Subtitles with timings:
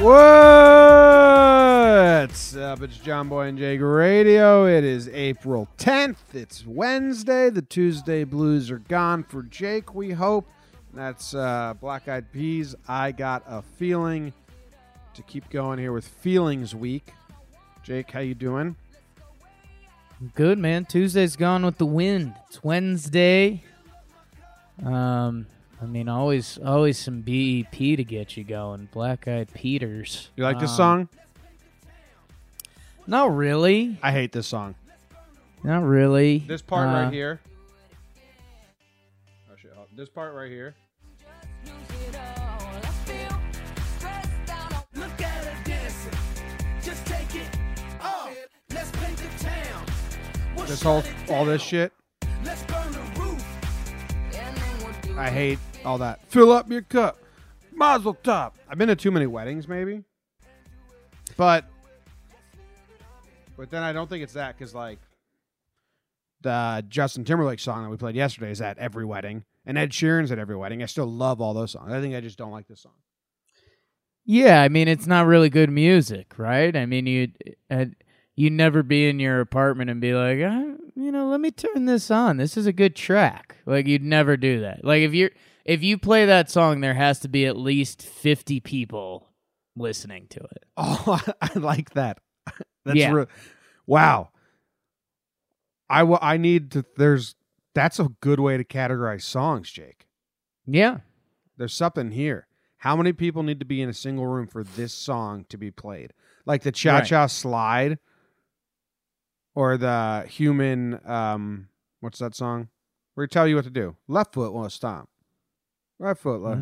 [0.00, 0.14] What's
[2.54, 2.82] up?
[2.82, 4.64] It's John Boy and Jake Radio.
[4.64, 6.34] It is April 10th.
[6.34, 7.50] It's Wednesday.
[7.50, 10.48] The Tuesday blues are gone for Jake, we hope.
[10.94, 12.76] That's uh, Black Eyed Peas.
[12.86, 14.32] I got a feeling
[15.14, 17.12] to keep going here with Feelings Week.
[17.82, 18.76] Jake, how you doing?
[20.36, 20.84] Good man.
[20.84, 22.34] Tuesday's gone with the wind.
[22.46, 23.64] It's Wednesday.
[24.86, 25.46] Um,
[25.80, 28.88] I mean, always, always some BEP to get you going.
[28.92, 30.30] Black Eyed Peters.
[30.36, 31.08] You like this Um, song?
[33.06, 33.96] Not really.
[34.02, 34.74] I hate this song.
[35.62, 36.38] Not really.
[36.46, 37.40] This part Uh, right here.
[39.50, 39.72] Oh shit!
[39.96, 40.74] This part right here.
[44.94, 46.12] Look at her dancing.
[46.82, 47.48] Just take it
[48.02, 48.30] off.
[48.74, 49.84] Let's paint the town.
[50.66, 51.92] This whole, all this shit.
[52.44, 53.44] Let's burn the roof.
[54.34, 56.20] And then we'll do I hate all that.
[56.28, 57.18] Fill up your cup.
[57.72, 58.52] Mazel tov.
[58.68, 60.04] I've been to too many weddings, maybe.
[61.36, 61.64] But,
[63.56, 64.98] but then I don't think it's that because like
[66.40, 70.32] the Justin Timberlake song that we played yesterday is at every wedding, and Ed Sheeran's
[70.32, 70.82] at every wedding.
[70.82, 71.92] I still love all those songs.
[71.92, 72.92] I think I just don't like this song.
[74.24, 76.76] Yeah, I mean, it's not really good music, right?
[76.76, 77.28] I mean, you
[77.70, 77.86] uh,
[78.36, 81.86] you never be in your apartment and be like, uh, you know, let me turn
[81.86, 82.36] this on.
[82.36, 83.56] This is a good track.
[83.66, 84.84] Like you'd never do that.
[84.84, 85.30] Like if you're
[85.68, 89.28] if you play that song, there has to be at least fifty people
[89.76, 90.64] listening to it.
[90.76, 92.18] Oh, I like that.
[92.84, 93.12] That's Yeah.
[93.12, 93.26] re-
[93.86, 94.30] wow.
[95.90, 96.84] I wa- I need to.
[96.96, 97.34] There's
[97.74, 100.06] that's a good way to categorize songs, Jake.
[100.66, 100.98] Yeah,
[101.56, 102.46] there's something here.
[102.78, 105.70] How many people need to be in a single room for this song to be
[105.70, 106.12] played?
[106.46, 107.98] Like the Cha Cha Slide
[109.54, 111.68] or the human um
[112.00, 112.68] what's that song?
[113.14, 113.96] Where they tell you what to do.
[114.06, 115.08] Left foot will stomp.
[115.98, 116.60] Right foot left.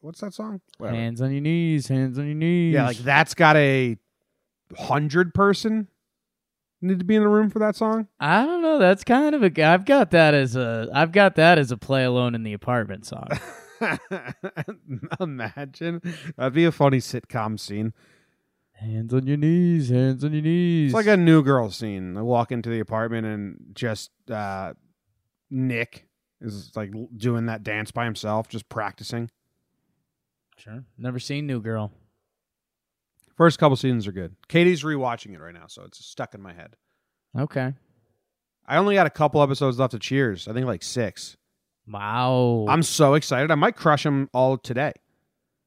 [0.00, 0.60] What's that song?
[0.78, 0.96] Whatever.
[0.96, 2.74] hands on your knees, hands on your knees.
[2.74, 3.96] Yeah, like that's got a
[4.76, 5.88] hundred person
[6.82, 8.08] need to be in the room for that song.
[8.18, 8.78] I don't know.
[8.78, 9.62] That's kind of a.
[9.62, 10.88] I've got that as a.
[10.92, 13.28] I've got that as a play alone in the apartment song.
[15.20, 16.00] Imagine
[16.36, 17.92] that'd be a funny sitcom scene.
[18.72, 20.88] hands on your knees, hands on your knees.
[20.88, 22.16] It's like a new girl scene.
[22.16, 24.74] I walk into the apartment and just uh,
[25.50, 26.06] Nick
[26.40, 29.30] is like doing that dance by himself, just practicing.
[30.56, 30.84] sure.
[30.98, 31.92] Never seen New Girl.
[33.36, 34.36] First couple seasons are good.
[34.48, 36.76] Katie's rewatching it right now, so it's stuck in my head.
[37.38, 37.72] Okay.
[38.66, 40.46] I only got a couple episodes left of Cheers.
[40.46, 41.36] I think like six.
[41.88, 42.66] Wow.
[42.68, 43.50] I'm so excited.
[43.50, 44.92] I might crush them all today.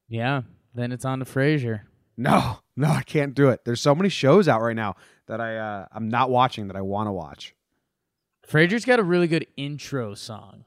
[0.08, 0.42] yeah.
[0.76, 1.82] Then it's on to Frasier.
[2.16, 3.64] No, no, I can't do it.
[3.64, 4.96] There's so many shows out right now
[5.28, 7.53] that I uh, I'm not watching that I want to watch.
[8.48, 10.64] Frasier's got a really good intro song.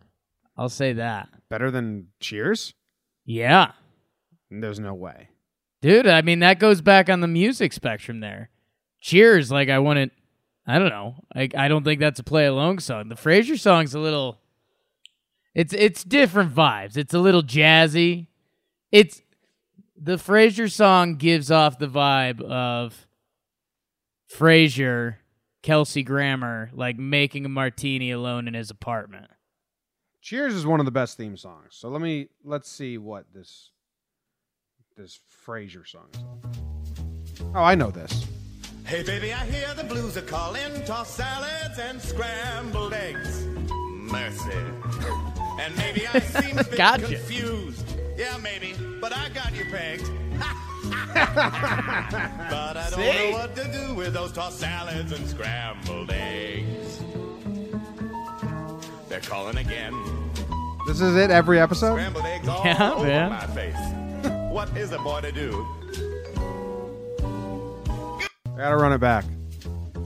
[0.58, 1.30] I'll say that.
[1.50, 2.74] Better than Cheers?
[3.26, 3.74] Yeah.
[4.50, 5.30] There's no way.
[5.82, 8.50] Dude, I mean that goes back on the music spectrum there.
[9.02, 10.12] Cheers, like I wouldn't
[10.66, 11.16] I don't know.
[11.36, 13.10] I I don't think that's a play along song.
[13.10, 14.40] The Frasier song's a little
[15.54, 16.98] it's it's different vibes.
[16.98, 18.28] It's a little jazzy.
[18.92, 19.22] It's
[19.96, 23.08] the Frasier song gives off the vibe of
[24.34, 25.16] Frasier,
[25.68, 29.28] Kelsey Grammer, like making a martini alone in his apartment.
[30.22, 31.72] Cheers is one of the best theme songs.
[31.72, 33.72] So let me let's see what this
[34.96, 37.42] this Frasier song is.
[37.54, 38.28] Oh, I know this.
[38.86, 40.86] Hey baby, I hear the blues are calling.
[40.86, 43.46] Toss salads and scrambled eggs.
[43.76, 44.64] Mercy.
[45.60, 47.08] And maybe I seem a bit Gotcha.
[47.08, 47.86] confused.
[48.16, 50.10] Yeah, maybe, but I got you pegged.
[51.14, 53.32] But I don't See?
[53.32, 57.02] know what to do with those tossed salads and scrambled eggs.
[59.10, 59.94] They're calling again.
[60.88, 61.96] This is it every episode.
[61.96, 63.30] Scrambled eggs all Yeah, over man.
[63.32, 63.76] my face.
[64.52, 65.66] what is a boy to do?
[68.56, 69.26] I gotta run it back.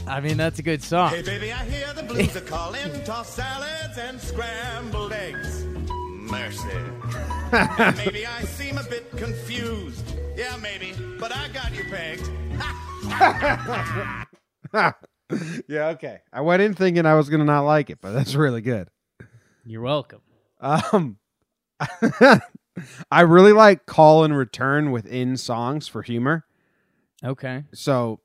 [0.08, 1.10] I mean, that's a good song.
[1.12, 3.04] Hey baby, I hear the blues are calling.
[3.06, 5.64] Tossed salads and scrambled eggs.
[5.94, 6.68] Mercy.
[7.54, 10.16] and maybe I seem a bit confused.
[10.36, 12.30] Yeah, maybe, but I got you pegged.
[15.68, 16.20] yeah, okay.
[16.32, 18.90] I went in thinking I was gonna not like it, but that's really good.
[19.66, 20.22] You're welcome.
[20.60, 21.18] Um,
[23.12, 26.46] I really like call and return within songs for humor.
[27.24, 27.64] Okay.
[27.74, 28.20] So,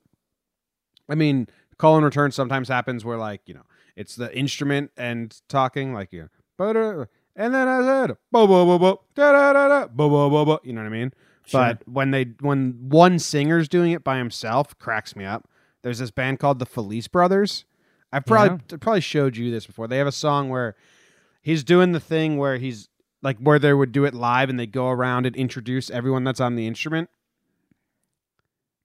[1.09, 3.63] I mean, call and return sometimes happens where like you know
[3.95, 6.29] it's the instrument and talking like you
[6.59, 7.05] know,
[7.35, 10.45] and then I said bo bo bo bo da da da da bo bo bo
[10.45, 10.59] bo.
[10.63, 11.11] You know what I mean?
[11.51, 15.47] But when they when one singer's doing it by himself, cracks me up.
[15.81, 17.65] There's this band called the Felice Brothers.
[18.11, 19.87] I've probably I probably showed you this before.
[19.87, 20.75] They have a song where
[21.41, 22.89] he's doing the thing where he's
[23.21, 26.39] like where they would do it live and they go around and introduce everyone that's
[26.39, 27.09] on the instrument.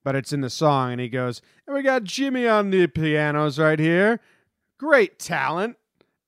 [0.05, 3.59] But it's in the song and he goes, and we got Jimmy on the pianos
[3.59, 4.21] right here.
[4.79, 5.77] Great talent.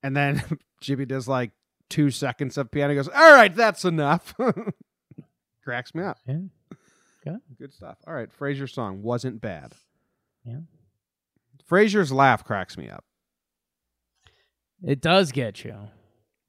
[0.03, 0.43] And then
[0.81, 1.51] Jimmy does like
[1.89, 2.95] two seconds of piano.
[2.95, 4.35] Goes, all right, that's enough.
[5.65, 6.19] Cracks me up.
[6.27, 6.39] Yeah.
[7.25, 7.39] Good.
[7.59, 7.97] Good stuff.
[8.07, 9.73] All right, Frasier's song wasn't bad.
[10.45, 10.59] Yeah.
[11.71, 13.05] Frasier's laugh cracks me up.
[14.87, 15.75] It does get you.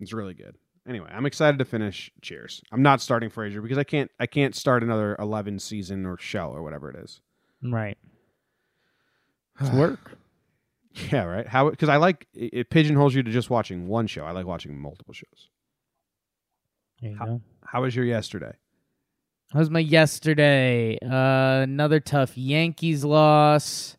[0.01, 0.57] It's really good.
[0.87, 2.61] Anyway, I'm excited to finish Cheers.
[2.71, 6.49] I'm not starting Frasier because I can't I can't start another 11 season or show
[6.49, 7.21] or whatever it is.
[7.63, 7.97] Right.
[9.61, 10.17] It's work.
[11.11, 11.47] Yeah, right.
[11.47, 14.25] How because I like it, it pigeonholes you to just watching one show.
[14.25, 15.49] I like watching multiple shows.
[17.01, 17.41] There you How- go.
[17.65, 18.51] How was your yesterday?
[19.55, 20.99] That was my yesterday.
[21.01, 23.95] Uh, another tough Yankees loss.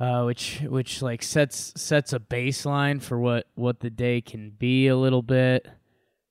[0.00, 4.86] Uh, which which like sets sets a baseline for what what the day can be
[4.86, 5.68] a little bit.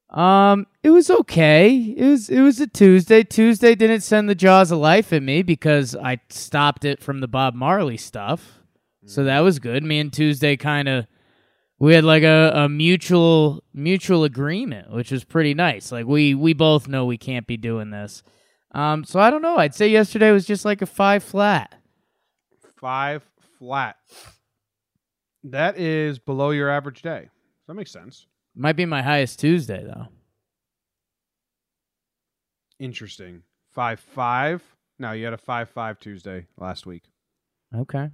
[0.10, 1.94] Um, it was okay.
[1.96, 3.22] It was it was a Tuesday.
[3.24, 7.28] Tuesday didn't send the jaws of life at me because I stopped it from the
[7.28, 8.58] Bob Marley stuff.
[9.06, 9.84] So that was good.
[9.84, 11.06] Me and Tuesday kind of
[11.80, 15.92] we had like a, a mutual mutual agreement, which was pretty nice.
[15.92, 18.24] Like we we both know we can't be doing this.
[18.72, 19.58] Um, so I don't know.
[19.58, 21.76] I'd say yesterday was just like a five flat.
[22.78, 23.24] Five
[23.60, 23.98] flat.
[25.44, 27.30] That is below your average day.
[27.68, 28.26] That makes sense.
[28.56, 30.08] Might be my highest Tuesday though.
[32.80, 33.44] Interesting.
[33.72, 34.64] Five five.
[34.98, 37.04] No, you had a five five Tuesday last week.
[37.76, 38.10] Okay.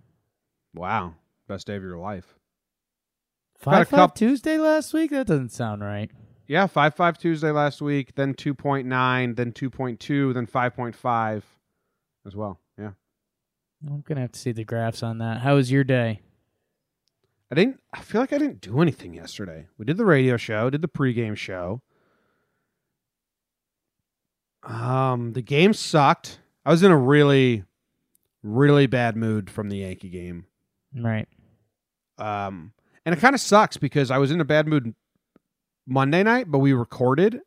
[0.73, 1.15] Wow,
[1.47, 2.35] best day of your life.
[3.61, 5.11] Five five Tuesday last week?
[5.11, 6.09] That doesn't sound right.
[6.47, 10.45] Yeah, five five Tuesday last week, then two point nine, then two point two, then
[10.45, 11.45] five point five,
[12.25, 12.59] as well.
[12.77, 12.91] Yeah,
[13.87, 15.41] I'm gonna have to see the graphs on that.
[15.41, 16.21] How was your day?
[17.51, 17.79] I didn't.
[17.93, 19.67] I feel like I didn't do anything yesterday.
[19.77, 21.81] We did the radio show, did the pregame show.
[24.63, 26.39] Um, the game sucked.
[26.65, 27.63] I was in a really,
[28.43, 30.45] really bad mood from the Yankee game.
[30.95, 31.27] Right.
[32.17, 32.73] Um,
[33.05, 34.93] and it kind of sucks because I was in a bad mood
[35.87, 37.41] Monday night, but we recorded,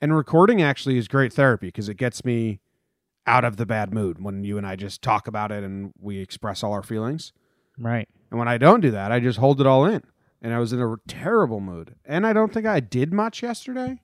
[0.00, 2.60] and recording actually is great therapy because it gets me
[3.26, 6.18] out of the bad mood when you and I just talk about it and we
[6.18, 7.32] express all our feelings.
[7.78, 8.08] Right.
[8.30, 10.02] And when I don't do that, I just hold it all in.
[10.40, 11.94] And I was in a terrible mood.
[12.04, 14.00] And I don't think I did much yesterday.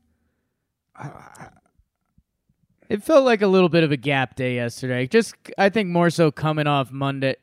[0.95, 1.49] I, I,
[2.89, 5.07] It felt like a little bit of a gap day yesterday.
[5.07, 7.37] Just I think more so coming off Monday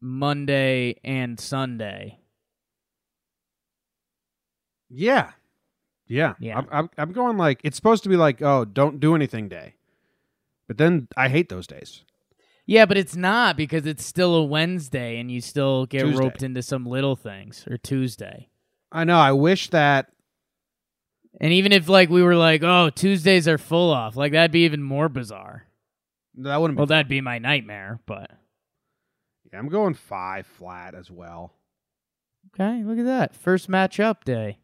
[0.00, 2.18] Monday and Sunday.
[4.88, 5.32] Yeah.
[6.06, 6.34] Yeah.
[6.38, 6.58] Yeah.
[6.58, 9.74] I'm, I'm, I'm going like, it's supposed to be like, oh, don't do anything day.
[10.68, 12.02] But then I hate those days.
[12.66, 16.18] Yeah, but it's not because it's still a Wednesday and you still get Tuesday.
[16.18, 18.48] roped into some little things or Tuesday.
[18.90, 19.18] I know.
[19.18, 20.08] I wish that
[21.40, 24.64] And even if like we were like, oh, Tuesdays are full off, like that'd be
[24.64, 25.66] even more bizarre.
[26.36, 26.80] that wouldn't be.
[26.80, 28.30] Well, that'd be my nightmare, but
[29.52, 31.52] yeah, I'm going five flat as well.
[32.54, 33.34] okay, look at that.
[33.36, 34.58] First matchup day.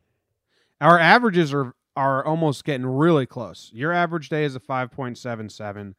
[0.83, 3.71] Our averages are are almost getting really close.
[3.73, 5.95] Your average day is a 5.77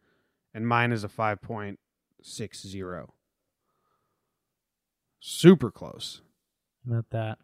[0.54, 3.08] and mine is a 5.60.
[5.20, 6.22] Super close.
[6.86, 7.38] Not that.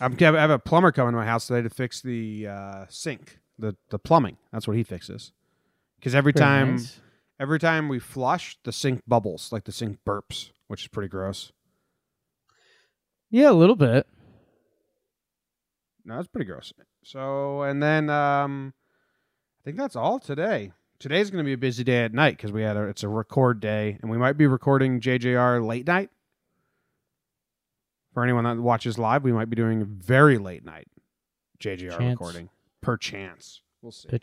[0.00, 3.38] I'm, I have a plumber coming to my house today to fix the uh, sink,
[3.58, 4.36] the the plumbing.
[4.52, 5.32] That's what he fixes.
[5.98, 7.00] Because every Very time, nice.
[7.40, 11.52] every time we flush, the sink bubbles, like the sink burps, which is pretty gross.
[13.30, 14.06] Yeah, a little bit.
[16.10, 16.72] No, that's pretty gross.
[17.04, 18.74] So, and then um,
[19.60, 20.72] I think that's all today.
[20.98, 23.08] Today's going to be a busy day at night because we had a it's a
[23.08, 26.10] record day, and we might be recording JJR late night.
[28.12, 30.88] For anyone that watches live, we might be doing a very late night
[31.60, 32.20] JJR Chance.
[32.20, 32.48] recording,
[32.80, 33.60] per chance.
[33.80, 34.08] We'll see.
[34.10, 34.18] The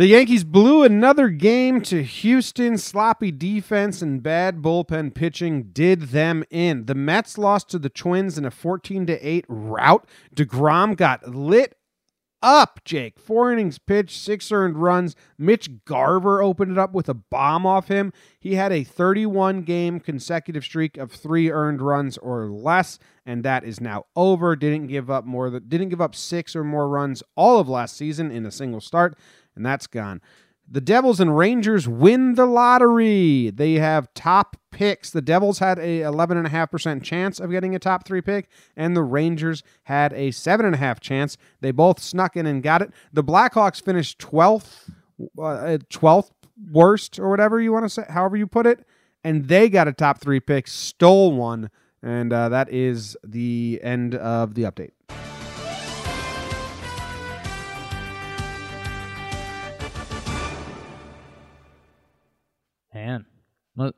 [0.00, 2.78] The Yankees blew another game to Houston.
[2.78, 6.86] Sloppy defense and bad bullpen pitching did them in.
[6.86, 10.08] The Mets lost to the Twins in a 14 to 8 rout.
[10.34, 11.76] DeGrom got lit
[12.42, 13.18] up, Jake.
[13.18, 15.14] Four innings pitched, six earned runs.
[15.38, 18.12] Mitch Garver opened it up with a bomb off him.
[18.38, 23.64] He had a 31 game consecutive streak of three earned runs or less, and that
[23.64, 24.56] is now over.
[24.56, 27.96] Didn't give up more than didn't give up six or more runs all of last
[27.96, 29.18] season in a single start,
[29.60, 30.22] and that's gone.
[30.66, 33.50] The Devils and Rangers win the lottery.
[33.50, 35.10] They have top picks.
[35.10, 39.62] The Devils had a 11.5% chance of getting a top three pick, and the Rangers
[39.82, 41.36] had a 7.5 chance.
[41.60, 42.90] They both snuck in and got it.
[43.12, 44.90] The Blackhawks finished 12th,
[45.38, 46.30] uh, 12th
[46.72, 48.86] worst, or whatever you want to say, however you put it,
[49.22, 51.68] and they got a top three pick, stole one,
[52.02, 54.92] and uh, that is the end of the update.
[63.00, 63.24] Man,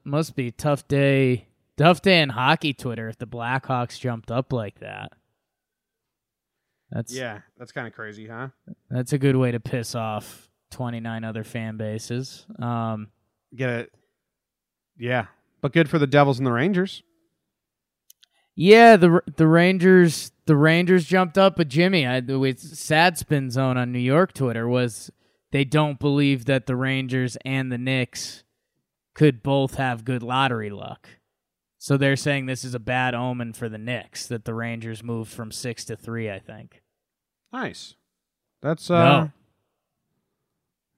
[0.05, 1.49] must be a tough day.
[1.77, 5.13] Tough day in hockey Twitter if the Blackhawks jumped up like that.
[6.91, 8.49] That's Yeah, that's kind of crazy, huh?
[8.91, 12.47] that's a good way to piss off 29 other fan bases.
[12.61, 13.09] Um,
[13.57, 13.93] Get it?
[14.97, 15.27] Yeah,
[15.63, 17.03] but good for the Devils and the Rangers.
[18.55, 23.77] yeah, the the Rangers the Rangers jumped up, but Jimmy, I with sad spin zone
[23.77, 25.11] on New York Twitter was
[25.51, 28.45] they don't believe that the Rangers and the Knicks
[29.15, 31.09] could both have good lottery luck.
[31.79, 35.33] So they're saying this is a bad omen for the Knicks that the Rangers moved
[35.33, 36.31] from six to three.
[36.31, 36.83] I think.
[37.53, 37.95] Nice.
[38.63, 39.31] That's uh No.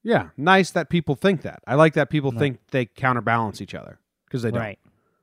[0.02, 1.62] yeah, nice that people think that.
[1.66, 2.38] I like that people No.
[2.38, 4.60] think they counterbalance each other because they don't.
[4.60, 4.78] right.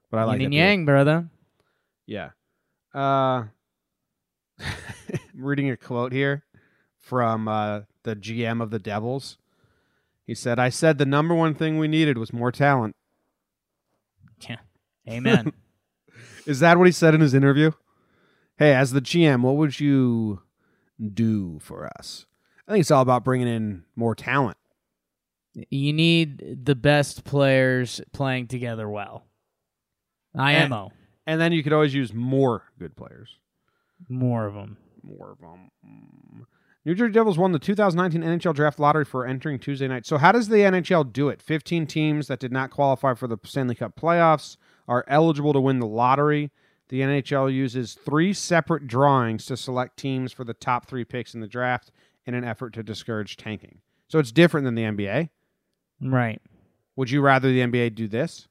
[0.09, 1.29] But I like Yin and people- yang, brother.
[2.07, 2.31] Yeah.
[2.93, 3.45] Uh
[4.59, 6.43] I'm reading a quote here
[6.99, 9.37] from uh the GM of the Devils.
[10.25, 12.95] He said, "I said the number one thing we needed was more talent."
[14.47, 14.57] Yeah.
[15.09, 15.53] Amen.
[16.45, 17.71] Is that what he said in his interview?
[18.57, 20.41] Hey, as the GM, what would you
[21.13, 22.25] do for us?
[22.67, 24.57] I think it's all about bringing in more talent.
[25.69, 29.25] you need the best players playing together well.
[30.35, 30.91] IMO.
[31.27, 33.37] And then you could always use more good players.
[34.07, 34.77] More of them.
[35.03, 36.47] More of them.
[36.83, 40.05] New Jersey Devils won the 2019 NHL Draft Lottery for entering Tuesday night.
[40.05, 41.39] So, how does the NHL do it?
[41.41, 44.57] 15 teams that did not qualify for the Stanley Cup playoffs
[44.87, 46.51] are eligible to win the lottery.
[46.89, 51.39] The NHL uses three separate drawings to select teams for the top three picks in
[51.39, 51.91] the draft
[52.25, 53.77] in an effort to discourage tanking.
[54.07, 55.29] So, it's different than the NBA.
[56.01, 56.41] Right.
[56.95, 58.47] Would you rather the NBA do this?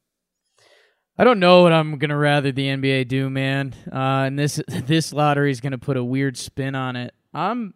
[1.18, 3.74] I don't know what I'm gonna rather the NBA do, man.
[3.92, 7.12] Uh, and this this lottery is gonna put a weird spin on it.
[7.34, 7.74] I'm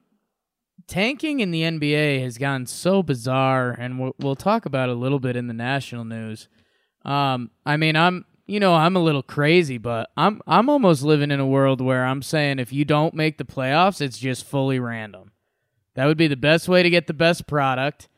[0.86, 4.98] tanking in the NBA has gotten so bizarre, and we'll, we'll talk about it a
[4.98, 6.48] little bit in the national news.
[7.04, 11.30] Um, I mean, I'm you know I'm a little crazy, but I'm I'm almost living
[11.30, 14.78] in a world where I'm saying if you don't make the playoffs, it's just fully
[14.78, 15.32] random.
[15.94, 18.08] That would be the best way to get the best product.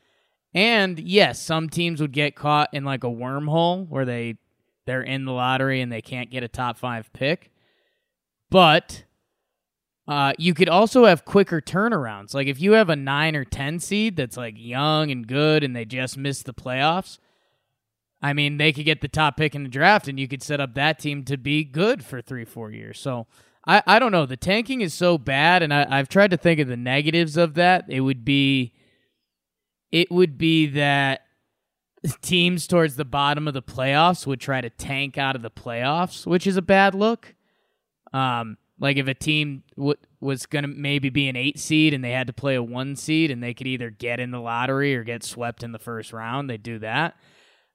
[0.53, 4.37] And yes, some teams would get caught in like a wormhole where they
[4.85, 7.51] they're in the lottery and they can't get a top five pick.
[8.49, 9.03] But
[10.07, 12.33] uh, you could also have quicker turnarounds.
[12.33, 15.75] Like if you have a nine or ten seed that's like young and good and
[15.75, 17.17] they just missed the playoffs,
[18.21, 20.61] I mean they could get the top pick in the draft and you could set
[20.61, 22.99] up that team to be good for three, four years.
[22.99, 23.27] So
[23.65, 24.25] I, I don't know.
[24.25, 27.55] The tanking is so bad and I, I've tried to think of the negatives of
[27.55, 27.85] that.
[27.89, 28.73] It would be
[29.91, 31.21] it would be that
[32.21, 36.25] teams towards the bottom of the playoffs would try to tank out of the playoffs,
[36.25, 37.35] which is a bad look.
[38.13, 42.03] Um, like if a team w- was going to maybe be an eight seed and
[42.03, 44.95] they had to play a one seed and they could either get in the lottery
[44.95, 47.15] or get swept in the first round, they'd do that.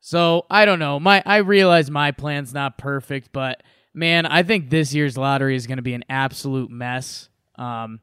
[0.01, 0.99] So I don't know.
[0.99, 3.63] My I realize my plan's not perfect, but
[3.95, 7.29] man, I think this year's lottery is going to be an absolute mess.
[7.57, 8.01] Um,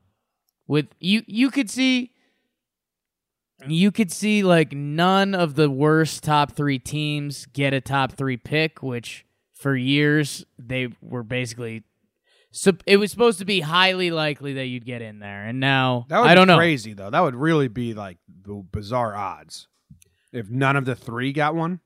[0.68, 2.14] with you, you could see
[3.68, 8.38] you could see like none of the worst top three teams get a top three
[8.38, 11.84] pick, which for years they were basically.
[12.52, 16.06] So it was supposed to be highly likely that you'd get in there, and now
[16.10, 16.58] That would I don't be know.
[16.58, 17.10] crazy though.
[17.12, 19.68] That would really be like the bizarre odds.
[20.32, 21.80] If none of the three got one.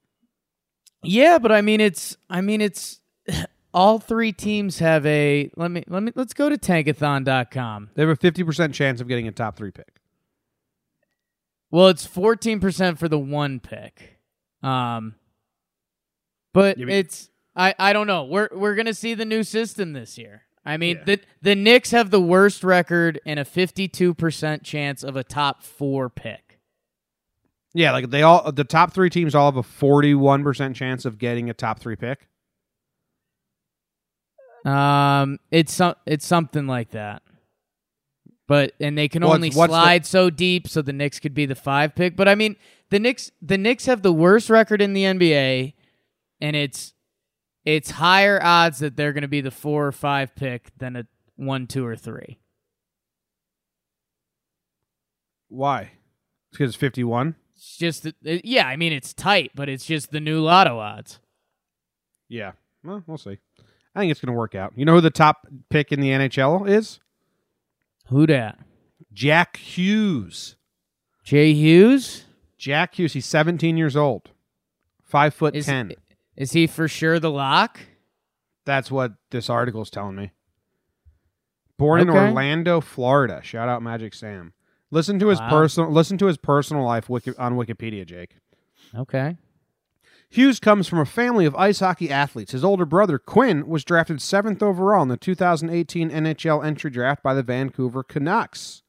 [1.03, 3.01] Yeah, but I mean it's I mean it's
[3.73, 7.89] all three teams have a let me let me let's go to tankathon.com.
[7.95, 9.99] They have a fifty percent chance of getting a top three pick.
[11.71, 14.19] Well, it's 14% for the one pick.
[14.61, 15.15] Um
[16.53, 18.23] but it's I I don't know.
[18.25, 20.43] We're we're going to see the new system this year.
[20.65, 21.03] I mean, Yeah.
[21.03, 26.09] the the Knicks have the worst record and a 52% chance of a top 4
[26.09, 26.59] pick.
[27.73, 31.17] Yeah, like they all the top three teams all have a forty-one percent chance of
[31.17, 32.27] getting a top three pick.
[34.65, 37.21] Um, it's some it's something like that.
[38.47, 41.33] But and they can What's- only what's the- slide so deep, so the Knicks could
[41.33, 42.15] be the five pick.
[42.15, 42.55] But I mean,
[42.89, 45.73] the Knicks the Knicks have the worst record in the NBA,
[46.39, 46.93] and it's
[47.65, 51.05] it's higher odds that they're going to be the four or five pick than a
[51.35, 52.39] one, two, or three.
[55.49, 55.91] Why?
[56.51, 57.35] Because it's fifty-one.
[57.55, 61.19] It's just uh, yeah, I mean it's tight, but it's just the new lotto odds.
[62.27, 62.53] Yeah.
[62.83, 63.37] Well, we'll see.
[63.95, 64.73] I think it's going to work out.
[64.75, 66.99] You know who the top pick in the NHL is?
[68.07, 68.57] Who dat?
[69.13, 70.55] Jack Hughes.
[71.23, 72.25] Jay Hughes
[72.63, 73.11] Jack Hughes.
[73.11, 74.29] He's 17 years old.
[75.03, 75.91] Five foot is ten.
[76.35, 77.79] Is he for sure the lock?
[78.65, 80.31] That's what this article is telling me.
[81.77, 82.19] Born in Okay.
[82.27, 83.41] Orlando, Florida.
[83.43, 84.53] Shout out Magic Sam.
[84.91, 85.49] Listen to his Wow.
[85.49, 85.91] personal.
[85.91, 88.37] Listen to his personal life wiki, on Wikipedia, Jake.
[88.95, 89.37] Okay.
[90.29, 92.51] Hughes comes from a family of ice hockey athletes.
[92.53, 97.33] His older brother, Quinn, was drafted seventh overall in the 2018 NHL entry draft by
[97.33, 98.82] the Vancouver Canucks.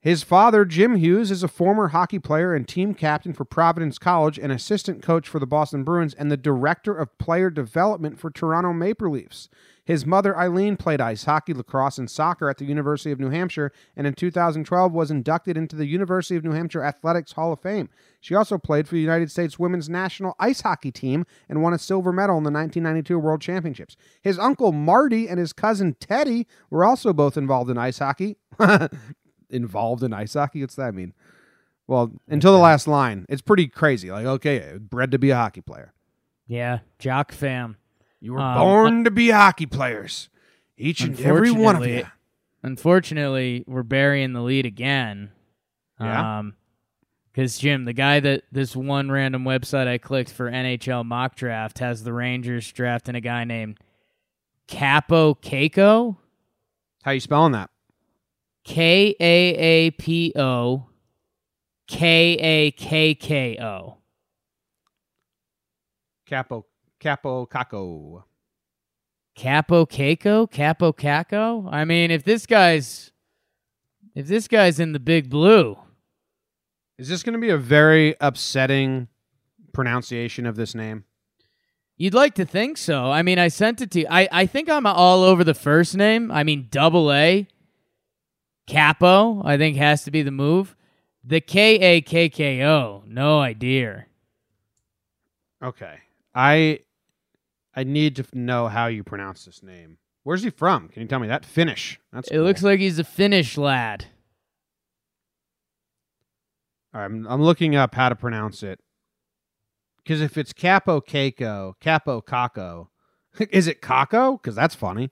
[0.00, 4.38] His father, Jim Hughes, is a former hockey player and team captain for Providence College,
[4.38, 8.72] an assistant coach for the Boston Bruins, and the director of player development for Toronto
[8.72, 9.48] Maple Leafs.
[9.84, 13.72] His mother, Eileen, played ice hockey, lacrosse, and soccer at the University of New Hampshire,
[13.96, 17.88] and in 2012 was inducted into the University of New Hampshire Athletics Hall of Fame.
[18.20, 21.78] She also played for the United States women's national ice hockey team and won a
[21.78, 23.96] silver medal in the 1992 World Championships.
[24.22, 28.36] His uncle Marty and his cousin Teddy were also both involved in ice hockey.
[29.50, 30.60] involved in ice hockey?
[30.60, 31.12] What's that mean?
[31.86, 34.10] Well, until the last line, it's pretty crazy.
[34.10, 35.92] Like, okay, bred to be a hockey player.
[36.46, 37.76] Yeah, Jock fam.
[38.20, 40.28] You were Um, born to be hockey players.
[40.76, 42.04] Each and every one of you.
[42.62, 45.30] Unfortunately, we're burying the lead again.
[46.00, 46.38] Yeah?
[46.38, 46.54] Um,
[47.32, 51.78] because Jim, the guy that this one random website I clicked for NHL mock draft
[51.80, 53.78] has the Rangers drafting a guy named
[54.66, 56.16] Capo Keiko,
[57.04, 57.70] How you spelling that?
[58.66, 60.88] K A A P O
[61.86, 63.98] K A K K O.
[66.28, 66.66] Capo
[66.98, 68.24] Capo Caco.
[69.36, 70.50] Capo Keiko?
[70.50, 71.68] Capo Caco?
[71.70, 73.12] I mean, if this guy's
[74.16, 75.78] if this guy's in the big blue,
[76.98, 79.08] Is this going to be a very upsetting
[79.72, 81.04] pronunciation of this name?
[81.98, 83.10] You'd like to think so.
[83.12, 84.06] I mean, I sent it to you.
[84.10, 86.30] I, I think I'm all over the first name.
[86.32, 87.46] I mean, double A.
[88.66, 90.76] Capo, I think has to be the move.
[91.24, 94.06] The K A K K O, no idea.
[95.62, 95.98] Okay.
[96.34, 96.80] I
[97.74, 99.98] I need to know how you pronounce this name.
[100.22, 100.88] Where's he from?
[100.88, 101.44] Can you tell me that?
[101.44, 102.00] Finnish.
[102.12, 104.06] That's It looks like he's a Finnish lad.
[106.92, 108.80] All right, I'm, I'm looking up how to pronounce it.
[109.98, 112.88] Because if it's Capo Keiko, Capo Caco,
[113.50, 114.40] is it Caco?
[114.40, 115.10] Because that's funny.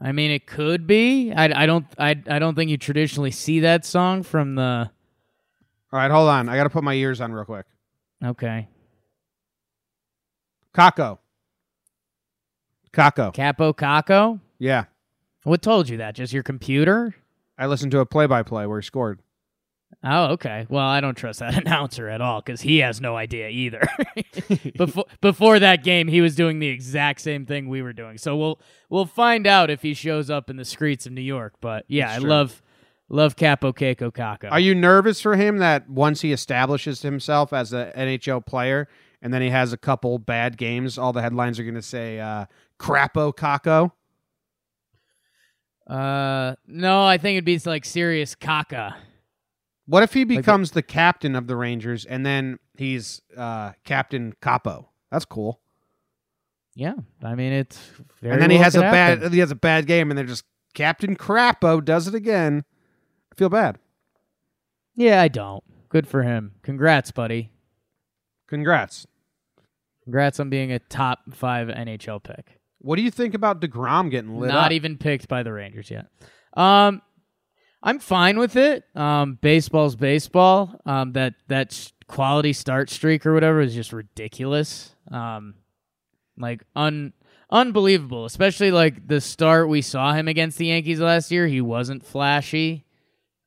[0.00, 1.32] I mean, it could be.
[1.32, 1.86] I, I don't.
[1.98, 4.90] I, I don't think you traditionally see that song from the.
[5.92, 6.48] All right, hold on.
[6.48, 7.66] I got to put my ears on real quick.
[8.24, 8.68] Okay,
[10.74, 11.18] Caco.
[12.92, 13.32] Caco.
[13.32, 14.40] Capo Caco.
[14.58, 14.84] Yeah.
[15.44, 16.14] What told you that?
[16.14, 17.14] Just your computer?
[17.58, 19.20] I listened to a play by play where he scored.
[20.04, 20.66] Oh, okay.
[20.68, 23.82] Well, I don't trust that announcer at all because he has no idea either.
[24.76, 28.18] before before that game, he was doing the exact same thing we were doing.
[28.18, 31.54] So we'll we'll find out if he shows up in the streets of New York.
[31.60, 32.30] But yeah, That's I true.
[32.30, 32.62] love
[33.08, 34.50] love Capo Keiko Kako.
[34.50, 38.88] Are you nervous for him that once he establishes himself as an NHL player
[39.20, 42.18] and then he has a couple bad games, all the headlines are going to say
[42.18, 42.46] uh,
[42.78, 43.92] Crapo Caco?
[45.86, 48.96] uh, no, I think it'd be like serious Kaka.
[49.86, 54.90] What if he becomes the captain of the Rangers and then he's uh, Captain Capo?
[55.10, 55.60] That's cool.
[56.74, 57.78] Yeah, I mean it's.
[58.20, 59.32] Very and then he has a could bad happen.
[59.32, 62.64] he has a bad game and they're just Captain Crapo does it again.
[63.30, 63.78] I feel bad.
[64.94, 65.62] Yeah, I don't.
[65.88, 66.52] Good for him.
[66.62, 67.50] Congrats, buddy.
[68.48, 69.06] Congrats.
[70.04, 72.58] Congrats on being a top five NHL pick.
[72.78, 74.72] What do you think about DeGrom getting lit Not up?
[74.72, 76.06] even picked by the Rangers yet.
[76.54, 77.00] Um,
[77.82, 78.84] I'm fine with it.
[78.94, 80.80] Um, baseball's baseball.
[80.86, 84.94] Um, that that quality start streak or whatever is just ridiculous.
[85.10, 85.54] Um,
[86.38, 87.12] like un
[87.50, 88.24] unbelievable.
[88.24, 91.46] Especially like the start we saw him against the Yankees last year.
[91.46, 92.84] He wasn't flashy,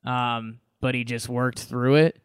[0.04, 2.20] um, but he just worked through it.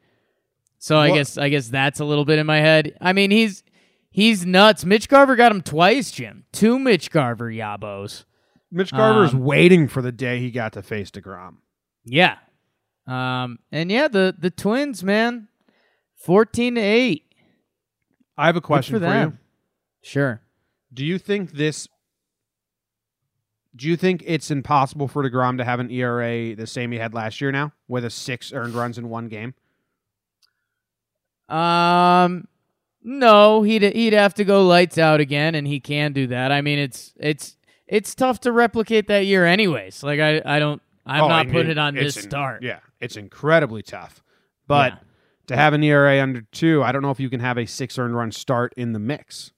[0.79, 2.97] So I guess I guess that's a little bit in my head.
[2.99, 3.63] I mean, he's
[4.09, 4.83] he's nuts.
[4.83, 6.43] Mitch Garver got him twice, Jim.
[6.51, 8.25] Two Mitch Garver yabos.
[8.71, 11.57] Mitch Garver's Um, waiting for the day he got to face DeGrom.
[12.05, 12.37] Yeah.
[13.07, 15.47] Um and yeah, the the Twins, man.
[16.17, 17.23] 14 to 8.
[18.37, 19.37] I have a Good question for for, you.
[20.03, 20.41] Sure.
[20.93, 21.87] Do you think this?
[23.75, 27.13] Do you think it's impossible for Degrom to have an ERA the same he had
[27.13, 29.53] last year now, with a six earned runs in one game?
[31.49, 32.47] Um
[33.03, 36.51] no, he'd he'd have to go lights out again and he can do that.
[36.51, 40.03] I mean, it's it's it's tough to replicate that year anyways.
[40.03, 42.63] Like I I don't I'm Oh, not putting it on this in- start.
[42.63, 44.23] Yeah, it's incredibly tough.
[44.67, 44.99] But Yeah.
[45.47, 47.97] to have an ERA under two, I don't know if you can have a six
[47.97, 49.51] earned run start in the mix.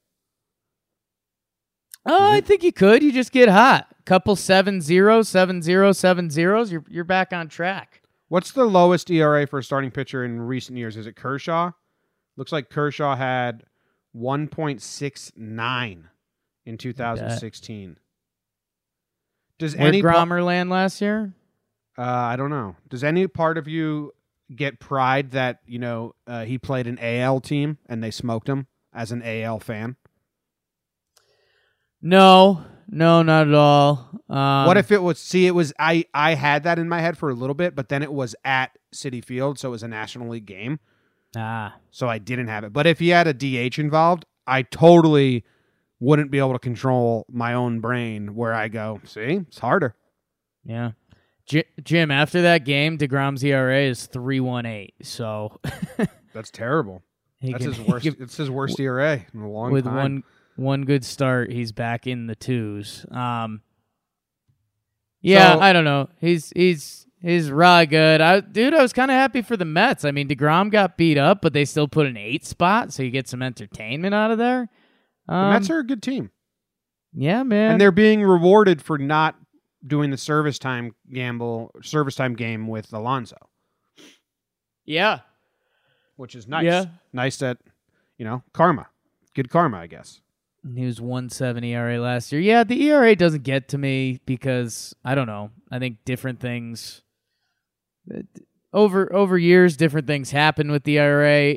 [2.06, 3.02] Oh, I think you could.
[3.02, 3.86] You just get hot.
[4.04, 6.70] Couple seven zero, seven zero, seven zeros.
[6.70, 8.02] You're you're back on track.
[8.28, 10.96] What's the lowest ERA for a starting pitcher in recent years?
[10.96, 11.70] Is it Kershaw?
[12.36, 13.64] Looks like Kershaw had
[14.14, 16.04] 1.69
[16.66, 17.96] in 2016.
[19.58, 21.32] Does Where any Gromer land last year?
[21.96, 22.76] Uh, I don't know.
[22.88, 24.12] Does any part of you
[24.54, 28.66] get pride that you know uh, he played an AL team and they smoked him
[28.92, 29.96] as an AL fan?
[32.02, 34.10] No, no, not at all.
[34.28, 35.18] Um, what if it was?
[35.18, 36.04] See, it was I.
[36.12, 38.76] I had that in my head for a little bit, but then it was at
[38.94, 40.80] Citi Field, so it was a National League game.
[41.36, 42.72] Ah, so I didn't have it.
[42.72, 45.44] But if he had a DH involved, I totally
[45.98, 49.94] wouldn't be able to control my own brain where I go, see, it's harder.
[50.64, 50.92] yeah.
[51.46, 54.94] J- Jim, after that game, Degrom's ERA is three one eight.
[55.02, 55.60] So
[56.32, 57.02] That's terrible.
[57.38, 58.04] he That's can- his worst.
[58.04, 59.94] can- it's his worst ERA in a long with time.
[59.94, 60.22] With one
[60.56, 63.04] one good start, he's back in the twos.
[63.10, 63.60] Um,
[65.20, 66.08] yeah, So- I don't know.
[66.20, 68.20] He's he's he's raw good.
[68.20, 70.04] I dude, I was kind of happy for the Mets.
[70.04, 73.10] I mean, Degrom got beat up, but they still put an eight spot, so you
[73.10, 74.68] get some entertainment out of there.
[75.26, 76.30] the Um, Mets are a good team,
[77.12, 77.72] yeah, man.
[77.72, 79.36] and they're being rewarded for not
[79.86, 83.36] doing the service time gamble, service time game with Alonso,
[84.84, 85.20] yeah,
[86.16, 86.64] which is nice.
[86.64, 86.86] Yeah.
[87.12, 87.58] Nice that
[88.18, 88.88] you know karma,
[89.34, 90.20] good karma, I guess.
[90.74, 92.40] He was 170 ERA last year.
[92.40, 95.50] Yeah, the ERA doesn't get to me because I don't know.
[95.70, 97.02] I think different things
[98.72, 101.56] over over years, different things happen with the ERA.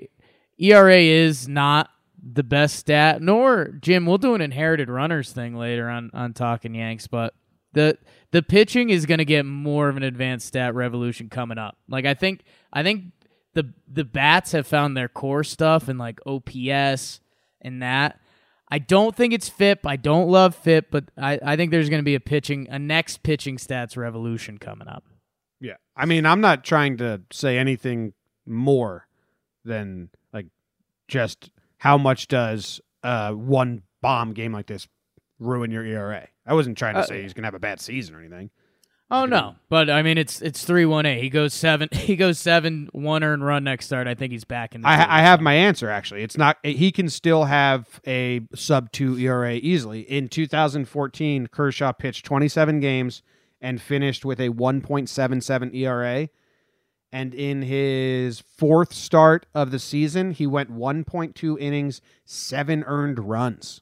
[0.59, 1.89] ERA is not
[2.21, 3.21] the best stat.
[3.21, 7.33] Nor Jim, we'll do an inherited runners thing later on on talking Yanks, but
[7.77, 7.97] the
[8.31, 11.77] the pitching is going to get more of an advanced stat revolution coming up.
[11.87, 12.41] Like I think
[12.73, 13.13] I think
[13.53, 17.21] the the bats have found their core stuff and like OPS
[17.61, 18.19] and that.
[18.69, 19.85] I don't think it's FIP.
[19.85, 22.77] I don't love FIP, but I, I think there's going to be a pitching, a
[22.77, 25.05] next pitching stats revolution coming up.
[25.61, 25.75] Yeah.
[25.95, 28.11] I mean, I'm not trying to say anything
[28.45, 29.07] more
[29.63, 30.47] than like
[31.07, 34.87] just how much does uh one bomb game like this
[35.39, 36.27] ruin your ERA.
[36.47, 38.49] I wasn't trying to Uh, say he's going to have a bad season or anything.
[39.09, 41.21] Oh no, but I mean it's it's three one eight.
[41.21, 41.89] He goes seven.
[41.93, 44.07] He goes seven one earned run next start.
[44.07, 44.81] I think he's back in.
[44.81, 45.19] The I.
[45.19, 46.23] I have my answer actually.
[46.23, 50.01] It's not he can still have a sub 2 ERA easily.
[50.01, 53.21] In 2014, Kershaw pitched 27 games
[53.61, 56.29] and finished with a 1.77 ERA.
[57.11, 63.81] And in his fourth start of the season, he went 1.2 innings, 7 earned runs.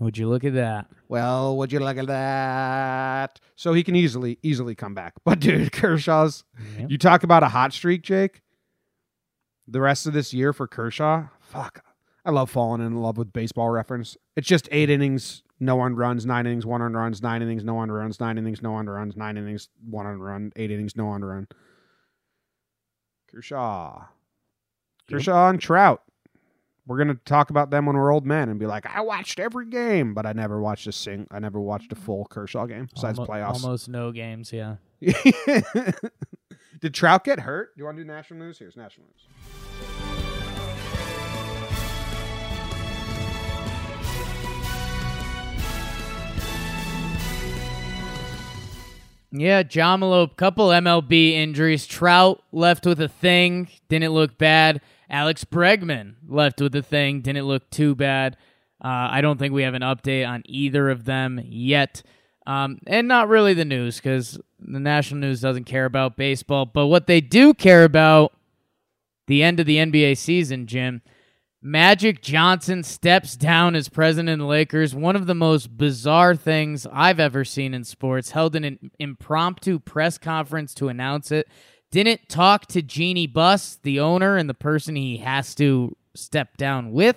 [0.00, 0.86] Would you look at that?
[1.08, 3.38] Well, would you look at that?
[3.56, 5.12] So he can easily easily come back.
[5.24, 6.44] But dude, Kershaw's
[6.78, 6.86] Yeah.
[6.88, 8.42] you talk about a hot streak, Jake.
[9.68, 11.84] The rest of this year for Kershaw, fuck.
[12.24, 14.16] I love falling in love with baseball reference.
[14.36, 17.74] It's just eight innings, no one runs, nine innings, one earned runs, nine innings, no
[17.74, 21.08] one runs, nine innings, no one runs, nine innings, one earned run, eight innings, no
[21.12, 21.46] earned run.
[23.30, 24.04] Kershaw.
[25.08, 26.02] Kershaw and Trout.
[26.86, 29.66] We're gonna talk about them when we're old men and be like, I watched every
[29.66, 31.28] game, but I never watched a sing.
[31.30, 33.62] I never watched a full Kershaw game besides Almo- playoffs.
[33.64, 34.52] Almost no games.
[34.52, 34.76] Yeah.
[36.80, 37.76] Did Trout get hurt?
[37.76, 38.58] Do you want to do national news?
[38.58, 40.32] Here's national news.
[49.34, 51.86] Yeah, John Malope, couple MLB injuries.
[51.86, 54.82] Trout left with a thing, didn't look bad.
[55.12, 58.38] Alex Bregman left with the thing, didn't look too bad.
[58.82, 62.02] Uh, I don't think we have an update on either of them yet.
[62.46, 66.66] Um, and not really the news because the national news doesn't care about baseball.
[66.66, 68.32] But what they do care about,
[69.28, 71.02] the end of the NBA season, Jim.
[71.64, 74.96] Magic Johnson steps down as president of the Lakers.
[74.96, 78.32] One of the most bizarre things I've ever seen in sports.
[78.32, 81.46] Held in an impromptu press conference to announce it.
[81.92, 86.90] Didn't talk to Jeanie Buss, the owner and the person he has to step down
[86.90, 87.16] with.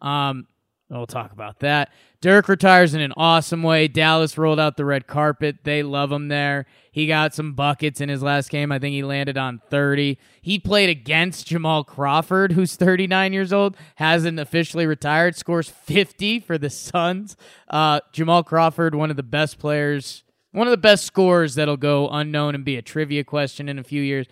[0.00, 0.46] Um,
[0.90, 1.92] We'll talk about that.
[2.20, 3.88] Dirk retires in an awesome way.
[3.88, 5.58] Dallas rolled out the red carpet.
[5.64, 6.66] They love him there.
[6.92, 8.70] He got some buckets in his last game.
[8.70, 10.18] I think he landed on 30.
[10.42, 16.58] He played against Jamal Crawford, who's 39 years old, hasn't officially retired, scores 50 for
[16.58, 17.36] the Suns.
[17.68, 20.22] Uh, Jamal Crawford, one of the best players,
[20.54, 23.82] one of the best scores that'll go unknown and be a trivia question in a
[23.82, 24.28] few years.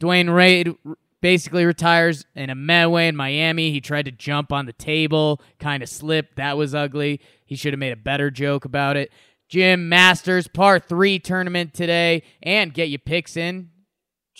[0.00, 0.74] Dwyane Wade
[1.20, 3.70] basically retires in a Medway in Miami.
[3.70, 6.36] He tried to jump on the table, kind of slipped.
[6.36, 7.20] That was ugly.
[7.44, 9.12] He should have made a better joke about it.
[9.50, 13.68] Jim Masters, par three tournament today, and get your picks in.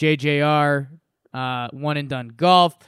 [0.01, 0.89] JJR,
[1.35, 2.79] uh, one and done golf.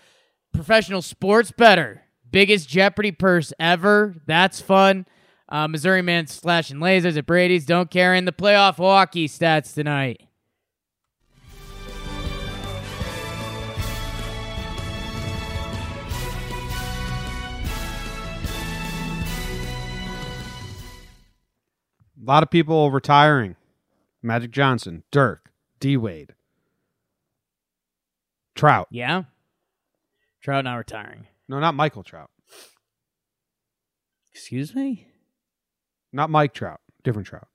[0.55, 2.05] Professional sports better.
[2.31, 4.15] Biggest Jeopardy purse ever.
[4.27, 5.05] That's fun.
[5.51, 7.67] Uh, Missouri man slashing lasers at Brady's.
[7.67, 10.23] Don't care in the playoff hockey stats tonight.
[22.21, 23.57] A lot of people retiring.
[24.23, 26.35] Magic Johnson, Dirk, D Wade,
[28.55, 28.87] Trout.
[28.91, 29.25] Yeah.
[30.43, 31.27] Trout not retiring.
[31.49, 32.31] No, not Michael Trout.
[34.33, 35.10] Excuse me?
[36.13, 36.81] Not Mike Trout.
[37.05, 37.47] Different Trout.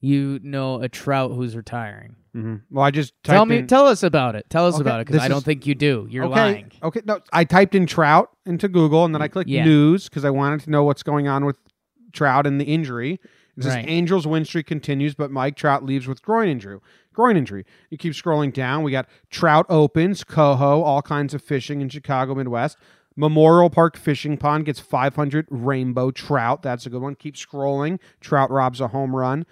[0.00, 2.16] You know a Trout who's retiring.
[2.32, 4.46] hmm Well, I just typed Tell me, in- tell us about it.
[4.50, 6.06] Tell us Okay, about it because I don't is- think you do.
[6.10, 6.34] You're okay.
[6.34, 6.72] lying.
[6.82, 9.64] Okay, no, I typed in Trout into Google and then I clicked Yeah.
[9.64, 11.56] news because I wanted to know what's going on with
[12.12, 13.18] Trout and the injury.
[13.56, 13.88] It says Right.
[13.88, 16.80] Angels win streak continues, but Mike Trout leaves with groin injury.
[17.14, 17.64] Groin injury.
[17.88, 18.82] You keep scrolling down.
[18.82, 22.76] We got Trout opens, Coho, all kinds of fishing in Chicago Midwest.
[23.16, 26.62] Memorial Park Fishing Pond gets 500 rainbow trout.
[26.62, 27.14] That's a good one.
[27.14, 28.00] Keep scrolling.
[28.20, 29.46] Trout robs a home run.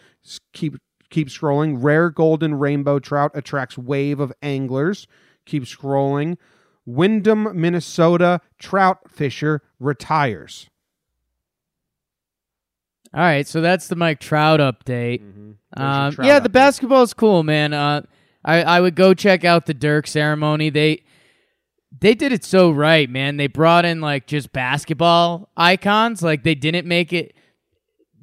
[0.53, 0.77] Keep
[1.11, 1.77] keep scrolling.
[1.79, 5.07] Rare golden rainbow trout attracts wave of anglers.
[5.47, 6.37] Keep scrolling.
[6.85, 10.69] Windom, Minnesota trout fisher retires.
[13.15, 15.21] All right, so that's the Mike Trout update.
[15.21, 17.75] There's Um, trout yeah, the basketball is cool, man.
[17.75, 18.03] Uh,
[18.45, 20.71] I I would go check out the Dirk ceremony.
[20.71, 21.03] They
[22.01, 23.37] they did it so right, man.
[23.37, 26.23] They brought in like just basketball icons.
[26.23, 27.35] Like they didn't make it.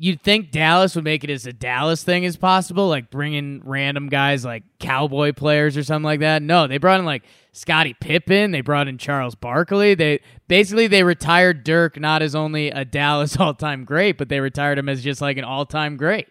[0.02, 4.08] You'd think Dallas would make it as a Dallas thing as possible, like bringing random
[4.08, 6.42] guys like cowboy players or something like that.
[6.42, 8.52] No, they brought in like Scottie Pippen.
[8.52, 9.96] They brought in Charles Barkley.
[9.96, 14.40] They basically they retired Dirk not as only a Dallas all time great, but they
[14.40, 16.28] retired him as just like an all time great.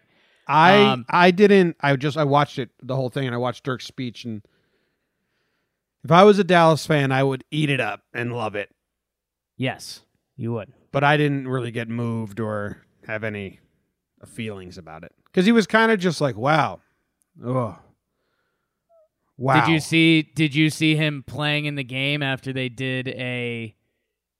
[0.46, 1.77] I Um, I didn't.
[1.81, 4.40] I just I watched it the whole thing and I watched Dirk's speech and
[6.09, 8.71] if I was a Dallas fan, I would eat it up and love it.
[9.59, 10.01] Yes,
[10.38, 10.73] you would.
[10.90, 13.61] But I didn't really get moved or have any
[14.25, 16.81] feelings about it because he was kind of just like, wow,
[17.44, 17.79] oh,
[19.37, 19.61] wow.
[19.61, 20.23] Did you see?
[20.23, 23.77] Did you see him playing in the game after they did a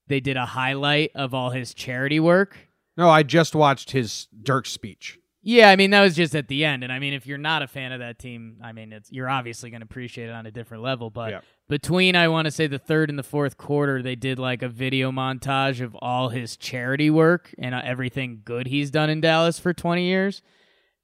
[0.07, 2.57] they did a highlight of all his charity work?
[2.97, 5.19] No, I just watched his Dirk speech.
[5.51, 7.63] Yeah, I mean that was just at the end, and I mean if you're not
[7.63, 10.45] a fan of that team, I mean it's you're obviously going to appreciate it on
[10.45, 11.09] a different level.
[11.09, 11.41] But Yeah.
[11.71, 14.69] between I want to say the third and the fourth quarter, they did like a
[14.69, 19.59] video montage of all his charity work and uh, everything good he's done in Dallas
[19.59, 20.43] for 20 years,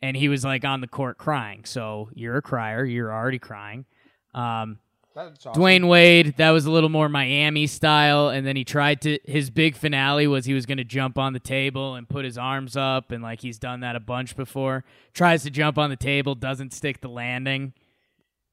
[0.03, 1.65] and he was like on the court crying.
[1.65, 3.87] So you're a crier, you're already crying.
[4.35, 4.79] Um,
[5.17, 5.53] awesome.
[5.53, 9.19] Dwyane Wade, that was a little more Miami style, and then he tried to.
[9.25, 12.39] His big finale was he was going to jump on the table and put his
[12.39, 14.85] arms up, and like he's done that a bunch before.
[15.13, 17.73] Tries to jump on the table, doesn't stick the landing.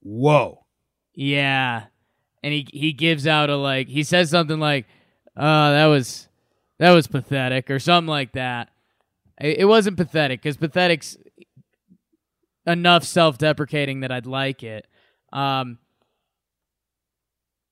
[0.02, 0.66] Whoa.
[1.14, 1.86] Yeah,
[2.44, 4.88] and he he gives out a like he says something like,
[5.36, 6.30] "Uh, that was
[6.80, 8.70] that was pathetic" or something like that.
[9.40, 11.18] It, it wasn't pathetic because pathetic's
[12.66, 14.88] enough self-deprecating that I'd like it.
[15.34, 15.80] Um,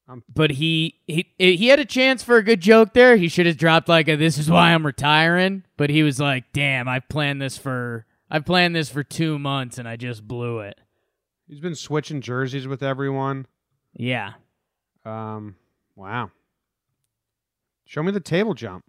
[0.10, 3.16] Um, but he he he had a chance for a good joke there.
[3.16, 6.52] He should have dropped like a "This is why I'm retiring," but he was like,
[6.52, 10.60] "Damn, I've planned this for I've planned this for two months and I just blew
[10.62, 10.80] it."
[11.48, 13.46] He's been switching jerseys with everyone.
[13.94, 14.34] Yeah,
[15.06, 15.56] Um,
[15.96, 16.32] wow.
[17.86, 18.86] Show me the table jump.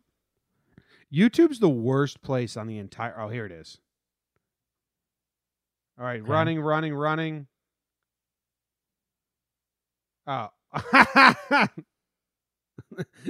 [1.12, 3.18] YouTube's the worst place on the entire.
[3.18, 3.78] Oh, here it is.
[5.98, 6.30] All right, Okay.
[6.30, 7.46] running, running, running.
[10.26, 10.48] Oh.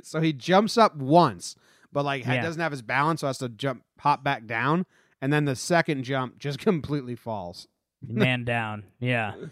[0.03, 1.57] so he jumps up once,
[1.93, 2.43] but like Yeah.
[2.43, 4.87] doesn't have his balance, so has to jump, hop back down,
[5.21, 7.67] and then the second jump just completely falls.
[8.03, 8.85] man down.
[9.01, 9.35] Yeah.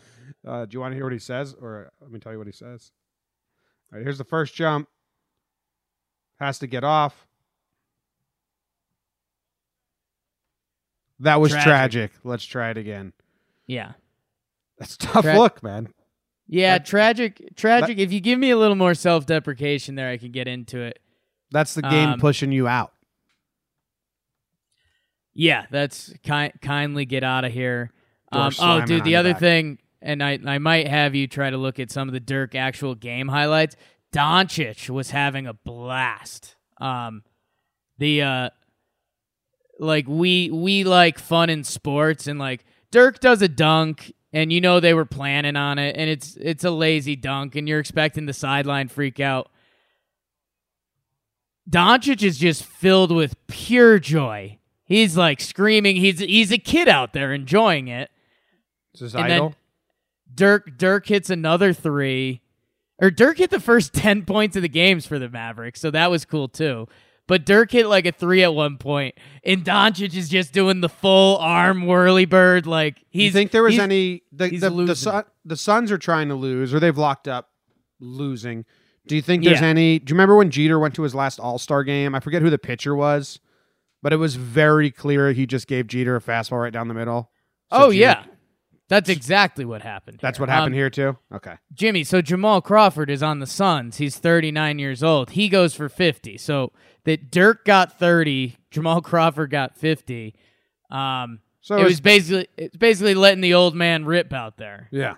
[0.46, 2.46] Uh, do you want to hear what he says, or let me tell you what
[2.46, 2.92] he says?
[3.90, 4.88] All right, here's the first jump.
[6.38, 7.26] Has to get off.
[11.20, 11.64] That was Tragic.
[11.66, 12.12] tragic.
[12.24, 13.12] Let's try it again.
[13.66, 13.92] Yeah.
[14.78, 15.88] That's a tough Tra- look, man.
[16.48, 17.98] Yeah, That- tragic tragic.
[17.98, 20.98] if you give me a little more self deprecation there, I can get into it.
[21.50, 22.92] That's the game Um, pushing you out.
[25.34, 27.92] Yeah, that's ki- kindly get out of here.
[28.32, 29.40] Um, oh, dude, the other back.
[29.40, 32.54] thing, and I, I might have you try to look at some of the Dirk
[32.54, 33.76] actual game highlights.
[34.12, 36.56] Doncic was having a blast.
[36.80, 37.22] Um,
[37.98, 38.50] the uh,
[39.78, 44.60] like we we like fun in sports, and like Dirk does a dunk, and you
[44.60, 48.26] know they were planning on it, and it's it's a lazy dunk, and you're expecting
[48.26, 49.50] the sideline freak out.
[51.68, 54.58] Doncic is just filled with pure joy.
[54.84, 55.96] He's like screaming.
[55.96, 58.10] He's he's a kid out there enjoying it.
[58.92, 59.54] It's his and idol.
[60.34, 62.40] Dirk Dirk hits another three.
[63.00, 66.10] Or Dirk hit the first 10 points of the games for the Mavericks, so that
[66.10, 66.88] was cool too.
[67.28, 69.14] But Dirk hit like a three at one point,
[69.44, 72.66] and Doncic is just doing the full arm whirly bird.
[72.66, 74.96] Like Do you he's think there was he's- any the he's the, the.
[74.96, 77.50] Sun, the Suns are trying to lose or they've locked up
[78.00, 78.64] losing.
[79.06, 79.66] Do you think there's Yeah.
[79.68, 82.14] any Do you remember when Jeter went to his last All-Star game?
[82.14, 83.40] I forget who the pitcher was,
[84.02, 87.30] but it was very clear he just gave Jeter a fastball right down the middle.
[87.72, 88.24] So Oh Jeter- yeah,
[88.88, 90.18] that's exactly what happened.
[90.20, 90.42] That's here.
[90.42, 91.16] what happened Um, here too.
[91.32, 91.54] Okay.
[91.74, 93.96] Jimmy, so Jamal Crawford is on the Suns.
[93.98, 95.30] He's 39 years old.
[95.30, 96.36] He goes for 50.
[96.38, 96.72] So
[97.08, 100.34] that Dirk got 30, Jamal Crawford got 50.
[100.90, 104.88] Um, So it it's- was basically it's basically letting the old man rip out there.
[104.90, 105.16] Yeah.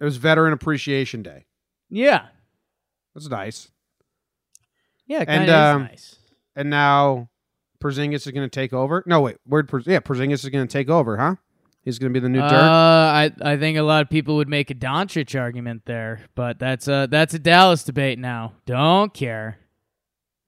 [0.00, 1.46] It was Veteran Appreciation Day.
[1.88, 2.26] Yeah,
[3.14, 3.70] That's nice.
[5.06, 6.16] yeah, And, um, nice.
[6.54, 7.28] And now
[7.82, 9.02] Porzingis is going to take over.
[9.06, 9.36] No, wait.
[9.46, 9.68] Word.
[9.68, 11.36] Porz- yeah, Porzingis is going to take over, huh?
[11.82, 12.48] He's going to be the new Uh,
[13.28, 13.42] Dirk.
[13.42, 16.88] I I think a lot of people would make a Doncic argument there, but that's
[16.88, 18.54] a that's a Dallas debate now.
[18.66, 19.58] Don't care.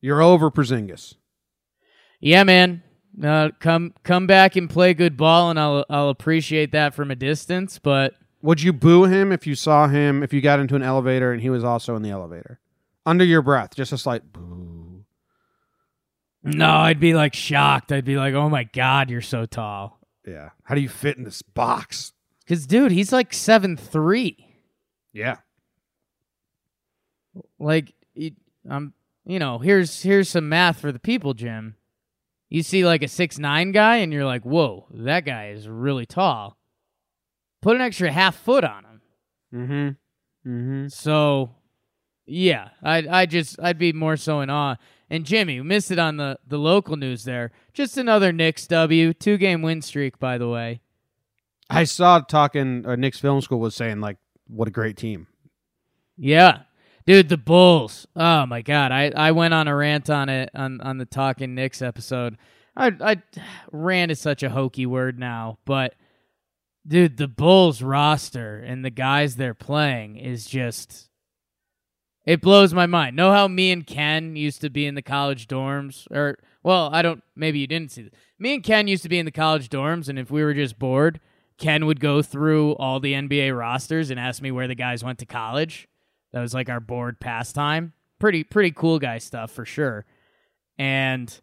[0.01, 1.15] You're over Porzingis.
[2.21, 2.83] Yeah, man.
[3.23, 7.17] Uh, come come back and play good ball, and I'll I'll appreciate that from a
[7.17, 7.79] distance.
[7.79, 11.33] But Would you boo him if you saw him if you got into an elevator
[11.33, 12.61] and he was also in the elevator?
[13.05, 15.05] Under your breath, just a slight boo.
[16.45, 17.91] no, I'd be like shocked.
[17.91, 19.99] I'd be like, oh my god, you're so tall.
[20.27, 20.51] Yeah.
[20.63, 22.13] How do you fit in this box?
[22.47, 24.37] Cause dude, he's like seven three.
[25.13, 25.39] Yeah.
[27.59, 28.35] Like, it,
[28.69, 28.93] um,
[29.29, 31.77] you know, here's here's some math for the people, Jim.
[32.49, 36.07] You see like a six nine guy, and you're like, whoa, that guy is really
[36.07, 36.57] tall.
[37.61, 39.01] Put an extra half foot on him.
[39.55, 40.51] Mm-hmm.
[40.51, 40.89] Mm-hmm.
[40.89, 41.51] So,
[42.25, 44.77] yeah, I I just I'd be more so in awe.
[45.11, 47.53] And Jimmy, we missed it on the the local news there.
[47.75, 50.81] Just another Knicks W, two game win streak, by the way.
[51.69, 52.87] I saw talking.
[52.87, 55.27] Uh, Knicks film school was saying like, "What a great team."
[56.17, 56.61] Yeah.
[57.09, 58.07] Dude, the Bulls.
[58.15, 58.93] Oh my god.
[58.93, 62.37] I, I went on a rant on it on, on the Talking Knicks episode.
[62.77, 63.23] I I
[63.73, 65.95] rant is such a hokey word now, but
[66.87, 71.09] dude, the Bulls roster and the guys they're playing is just
[72.27, 73.17] it blows my mind.
[73.17, 77.01] Know how me and Ken used to be in the college dorms or well, I
[77.01, 78.13] don't maybe you didn't see this.
[78.39, 80.79] Me and Ken used to be in the college dorms and if we were just
[80.79, 81.21] bored,
[81.57, 85.19] Ken would go through all the NBA rosters and ask me where the guys went
[85.21, 85.88] to college.
[86.33, 87.93] That was like our board pastime.
[88.19, 90.05] Pretty pretty cool guy stuff for sure.
[90.79, 91.41] And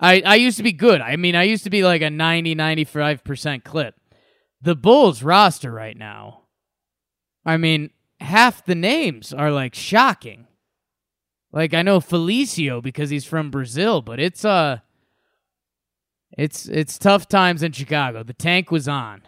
[0.00, 1.00] I I used to be good.
[1.00, 3.94] I mean, I used to be like a 90 95% clip.
[4.60, 6.42] The Bulls roster right now.
[7.44, 10.46] I mean, half the names are like shocking.
[11.52, 14.78] Like I know Felicio because he's from Brazil, but it's uh
[16.36, 18.22] it's it's tough times in Chicago.
[18.22, 19.22] The tank was on.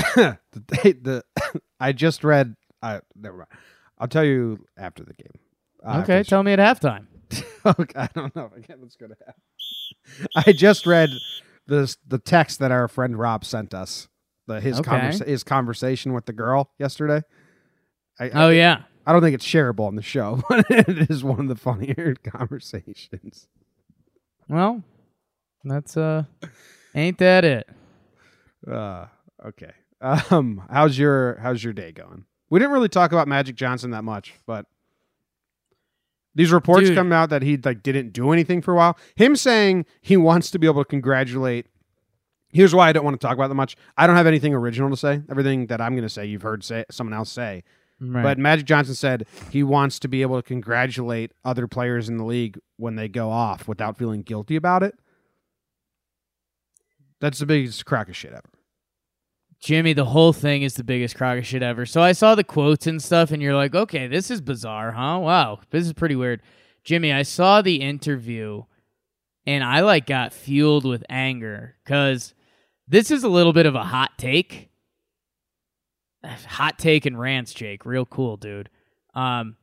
[0.52, 2.56] the, the I just read.
[2.82, 3.48] I never mind.
[3.98, 5.38] I'll tell you after the game.
[5.84, 7.06] Uh, Okay, tell me at halftime.
[7.66, 8.50] okay, I don't know.
[8.56, 9.34] Again, let's go to half.
[10.46, 11.10] I just read
[11.66, 14.08] the the text that our friend Rob sent us.
[14.46, 14.90] The his Okay.
[14.90, 17.22] conversa- his conversation with the girl yesterday.
[18.18, 18.82] I, Oh I, yeah.
[19.06, 22.14] I don't think it's shareable on the show, but it is one of the funnier
[22.24, 23.48] conversations.
[24.48, 24.82] Well,
[25.64, 26.24] that's uh
[26.94, 27.68] ain't that it?
[28.70, 29.06] Uh,
[29.46, 29.72] okay.
[30.00, 32.24] Um, how's your how's your day going?
[32.48, 34.66] We didn't really talk about Magic Johnson that much, but
[36.34, 36.96] these reports Dude.
[36.96, 38.98] come out that he like didn't do anything for a while.
[39.14, 41.66] Him saying he wants to be able to congratulate.
[42.52, 43.76] Here's why I don't want to talk about that much.
[43.96, 45.22] I don't have anything original to say.
[45.30, 47.62] Everything that I'm going to say, you've heard say someone else say.
[48.00, 48.22] Right.
[48.22, 52.24] But Magic Johnson said he wants to be able to congratulate other players in the
[52.24, 54.98] league when they go off without feeling guilty about it.
[57.20, 58.49] That's the biggest crack of shit ever.
[59.60, 61.84] Jimmy, the whole thing is the biggest crock of shit ever.
[61.84, 65.18] So I saw the quotes and stuff, and you're like, okay, this is bizarre, huh?
[65.20, 66.40] Wow, this is pretty weird.
[66.82, 68.64] Jimmy, I saw the interview,
[69.46, 72.34] and I like got fueled with anger because
[72.88, 74.70] this is a little bit of a hot take.
[76.24, 77.84] Hot take and rants, Jake.
[77.84, 78.70] Real cool, dude.
[79.14, 79.56] Um,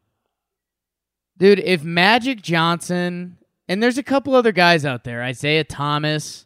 [1.38, 3.38] Dude, if Magic Johnson
[3.68, 6.46] and there's a couple other guys out there, Isaiah Thomas,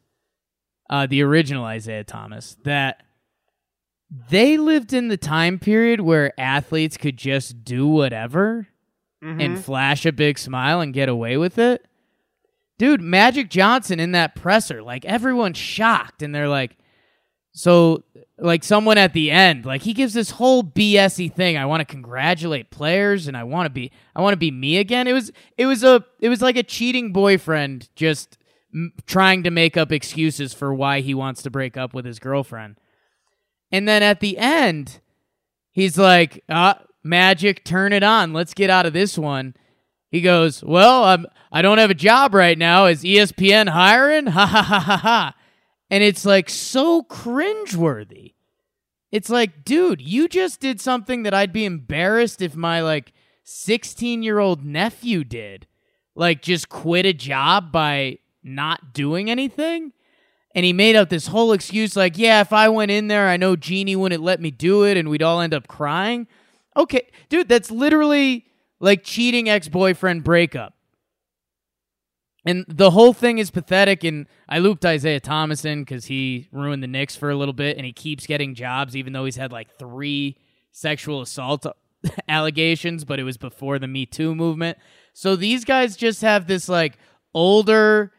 [0.89, 3.03] uh, the original Isaiah Thomas, that
[4.11, 8.67] they lived in the time period where athletes could just do whatever
[9.21, 9.55] and mm-hmm.
[9.55, 11.85] flash a big smile and get away with it.
[12.77, 16.77] Dude, Magic Johnson in that presser, like everyone's shocked and they're like,
[17.53, 18.03] so
[18.37, 21.57] like someone at the end, like he gives this whole BSy thing.
[21.57, 24.77] I want to congratulate players and I want to be I want to be me
[24.77, 25.07] again.
[25.07, 28.37] It was it was a it was like a cheating boyfriend just
[28.73, 32.19] m- trying to make up excuses for why he wants to break up with his
[32.19, 32.77] girlfriend.
[33.71, 34.99] And then at the end,
[35.71, 38.33] he's like, uh, Magic, turn it on.
[38.33, 39.55] Let's get out of this one.
[40.11, 42.85] He goes, Well, I'm, I don't have a job right now.
[42.85, 44.27] Is ESPN hiring?
[44.31, 45.35] Ha ha ha ha ha.
[45.89, 48.35] And it's like so cringeworthy.
[49.11, 53.11] It's like, dude, you just did something that I'd be embarrassed if my like
[53.43, 55.67] 16 year old nephew did.
[56.13, 59.93] Like, just quit a job by not doing anything
[60.53, 63.37] and he made up this whole excuse like, yeah, if I went in there, I
[63.37, 66.27] know Jeanie wouldn't let me do it and we'd all end up crying.
[66.75, 68.45] Okay, dude, that's literally
[68.79, 70.73] like cheating ex boyfriend breakup.
[72.45, 74.03] And the whole thing is pathetic.
[74.03, 77.77] And I looped Isaiah Thomas in because he ruined the Knicks for a little bit
[77.77, 80.37] and he keeps getting jobs, even though he's had like three
[80.71, 81.65] sexual assault
[82.27, 84.77] allegations, but it was before the Me Too movement.
[85.13, 86.97] So these guys just have this like
[87.33, 88.11] older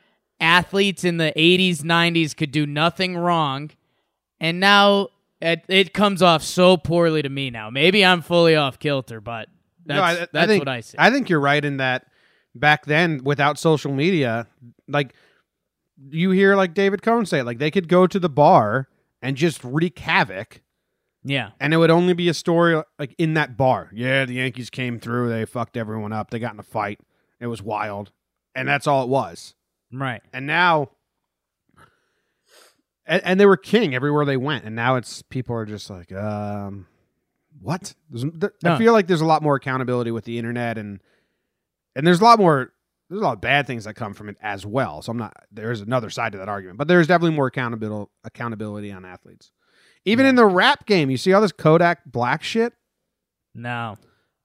[0.43, 3.70] athletes in the 80s, 90s could do nothing wrong.
[4.40, 5.09] And now
[5.40, 7.70] it, it comes off so poorly to me now.
[7.70, 9.49] Maybe I'm fully off kilter, but
[9.86, 10.97] that's, No, I, I that's think, what I see.
[10.99, 12.07] I think you're right in that
[12.55, 14.47] back then, without social media,
[14.88, 15.14] like
[16.11, 18.88] you hear like David Cone say, like they could go to the bar
[19.20, 20.61] and just wreak havoc,
[21.24, 21.51] yeah.
[21.61, 23.90] and it would only be a story like in that bar.
[23.93, 27.01] Yeah, the Yankees came through, they fucked everyone up, they got in a fight,
[27.40, 28.11] it was wild,
[28.55, 29.55] and that's all it was.
[29.93, 30.22] Right.
[30.32, 30.90] And now,
[33.07, 36.12] and, and they were king everywhere they went, and now it's people are just like,
[36.12, 36.86] um,
[37.61, 37.95] what?
[38.11, 38.74] There, No.
[38.74, 41.01] I feel like there's a lot more accountability with the internet, and
[41.95, 42.72] and there's a lot more.
[43.11, 45.03] There's a lot of bad things that come from it as well.
[45.03, 45.36] So I'm not.
[45.51, 49.51] There's another side to that argument, but there's definitely more accountability accountability on athletes.
[50.05, 52.72] Even in the rap game, you see all this Kodak Black shit.
[53.55, 53.99] No.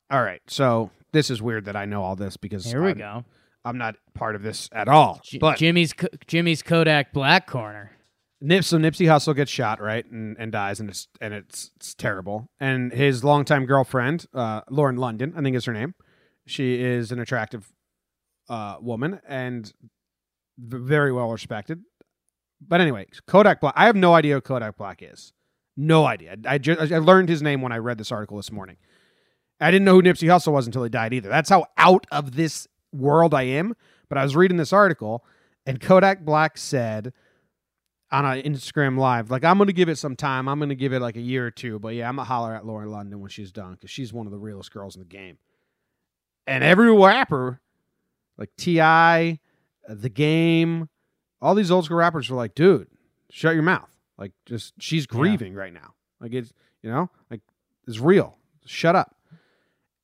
[0.10, 2.98] All right, so this is weird that I know all this because Here we I'm,
[2.98, 3.26] go.
[3.68, 5.22] I'm not part of this at all.
[5.24, 5.93] J- but Jimmy's
[6.28, 7.91] Jimmy's Kodak Black Corner.
[8.39, 11.95] Nip, so Nipsey Hussle gets shot, right, and, and dies, and it's and it's it's
[11.95, 12.49] terrible.
[12.59, 15.95] And his longtime girlfriend, uh, Lauren London, I think is her name.
[16.45, 17.68] She is an attractive
[18.47, 19.72] uh, woman and
[20.57, 21.82] very well respected.
[22.65, 23.74] But anyway, Kodak Black.
[23.76, 25.34] I have no idea who Kodak Black is.
[25.76, 26.38] No idea.
[26.45, 28.78] I just I learned his name when I read this article this morning.
[29.59, 31.30] I didn't know who Nipsey Hussle was until he died either.
[31.30, 32.68] That's how out of this
[32.98, 33.76] world I am.
[34.10, 35.26] But I was reading this article,
[35.66, 37.14] and Kodak Black said
[38.12, 40.48] on an Instagram live, like I'm gonna give it some time.
[40.48, 41.80] I'm gonna give it like a year or two.
[41.80, 44.32] But yeah, I'm gonna holler at Lauren London when she's done because she's one of
[44.32, 45.38] the realest girls in the game.
[46.45, 47.60] And every rapper,
[48.38, 49.39] like T.I.,
[49.89, 50.88] the game,
[51.41, 52.88] all these old school rappers were like, dude,
[53.30, 53.89] shut your mouth.
[54.18, 55.93] Like, just she's grieving right now.
[56.22, 57.41] Like it's you know, like
[57.88, 58.38] it's real.
[58.66, 59.16] Shut up.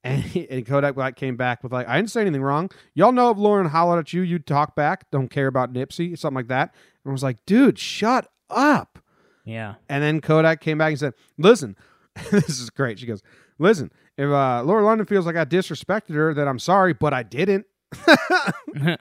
[0.04, 2.70] And, he, and Kodak Black came back with like, I didn't say anything wrong.
[2.94, 5.10] Y'all know if Lauren hollered at you, you'd talk back.
[5.12, 6.74] Don't care about Nipsey, something like that.
[7.04, 9.00] And I was like, dude, shut up.
[9.46, 9.76] Yeah.
[9.90, 11.76] And then Kodak came back and said, listen,
[12.32, 13.00] this is great.
[13.00, 13.22] She goes,
[13.60, 17.24] listen, if uh, Laura London feels like I disrespected her, then I'm sorry, but I
[17.24, 17.66] didn't.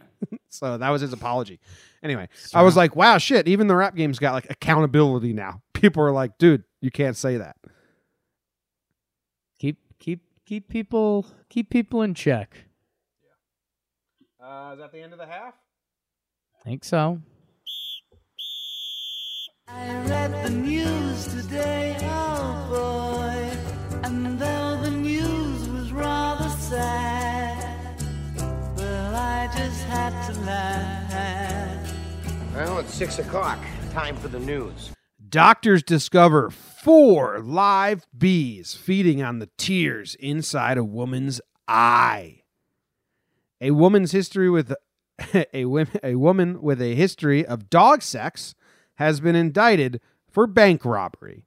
[0.49, 1.61] so that was his apology.
[2.03, 3.47] Anyway, I was like, wow, shit.
[3.47, 5.63] Even the rap game's got like accountability now.
[5.73, 7.57] People are like, dude, you can't say that.
[9.61, 10.21] Keep keep
[10.53, 12.67] keep people keep people in check.
[14.39, 15.55] Uh, is that the end of the half?
[16.63, 17.21] Think so.
[19.67, 23.99] I read the news today, oh boy.
[24.05, 28.03] And though the news was rather sad,
[28.77, 31.95] well, I just had to laugh.
[32.55, 33.59] Well, it's six o'clock.
[33.93, 34.91] Time for the news.
[35.33, 42.43] Doctors discover four live bees feeding on the tears inside a woman's eye.
[43.59, 44.75] A woman's history with
[45.35, 48.55] a a woman with a history of dog sex
[48.97, 51.47] has been indicted for bank robbery.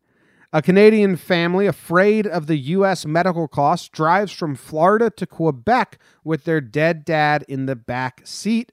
[0.52, 3.06] A Canadian family afraid of the U.S.
[3.06, 8.72] medical costs drives from Florida to Quebec with their dead dad in the back seat.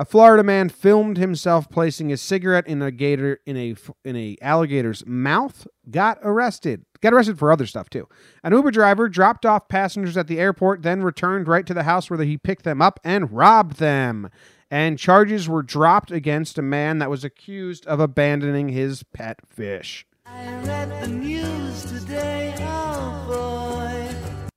[0.00, 4.38] A Florida man filmed himself placing a cigarette in a gator in a in a
[4.40, 5.66] alligator's mouth.
[5.90, 6.86] Got arrested.
[7.02, 8.08] Got arrested for other stuff too.
[8.42, 12.08] An Uber driver dropped off passengers at the airport, then returned right to the house
[12.08, 14.30] where he picked them up and robbed them.
[14.70, 20.06] And charges were dropped against a man that was accused of abandoning his pet fish.
[20.24, 24.48] I read the news today, oh boy.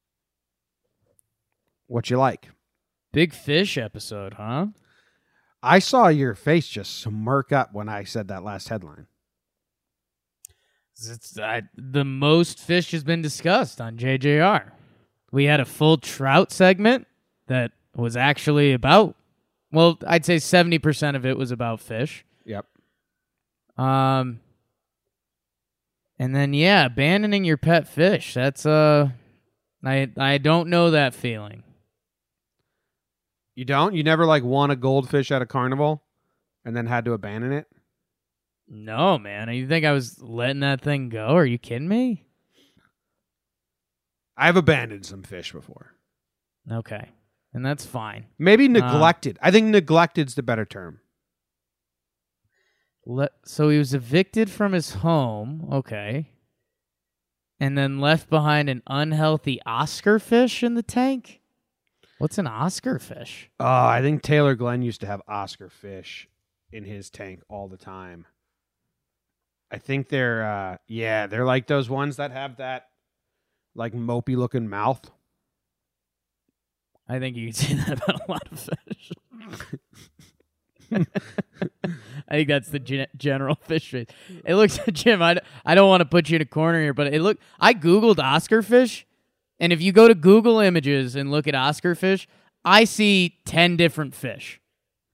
[1.87, 2.47] What you like?
[3.11, 4.67] Big fish episode, huh?
[5.63, 9.07] I saw your face just smirk up when I said that last headline.
[10.91, 14.71] It's I, the most fish has been discussed on JJR.
[15.31, 17.07] We had a full trout segment
[17.47, 19.15] that was actually about,
[19.71, 22.25] well, I'd say 70% of it was about fish.
[22.45, 22.65] Yep.
[23.77, 24.41] Um,
[26.19, 28.33] and then yeah, abandoning your pet fish.
[28.33, 29.09] That's uh,
[29.83, 31.62] I I don't know that feeling.
[33.55, 33.93] You don't?
[33.93, 36.03] You never like won a goldfish at a carnival
[36.65, 37.67] and then had to abandon it?
[38.67, 39.53] No, man.
[39.53, 41.27] You think I was letting that thing go?
[41.35, 42.25] Are you kidding me?
[44.35, 45.93] I've abandoned some fish before.
[46.71, 47.09] Okay,
[47.53, 48.25] and that's fine.
[48.39, 49.37] Maybe uh, neglected.
[49.41, 51.01] I think neglected's the better term.
[53.05, 55.67] Le- so he was evicted from his home.
[55.71, 56.29] Okay.
[57.59, 61.41] And then left behind an unhealthy Oscar fish in the tank.
[62.19, 63.49] What's an Oscar fish?
[63.59, 66.27] Oh, I think Taylor Glenn used to have Oscar fish
[66.71, 68.25] in his tank all the time.
[69.71, 72.89] I think they're uh yeah, they're like those ones that have that
[73.75, 75.09] like mopey looking mouth.
[77.09, 79.11] I think you can say that about a lot of fish.
[82.27, 84.07] I think that's the gen- general fish face.
[84.45, 85.21] It looks, Jim.
[85.21, 87.39] I, I don't want to put you in a corner here, but it look.
[87.59, 89.05] I googled Oscar fish,
[89.59, 92.27] and if you go to Google Images and look at Oscar fish,
[92.65, 94.59] I see ten different fish.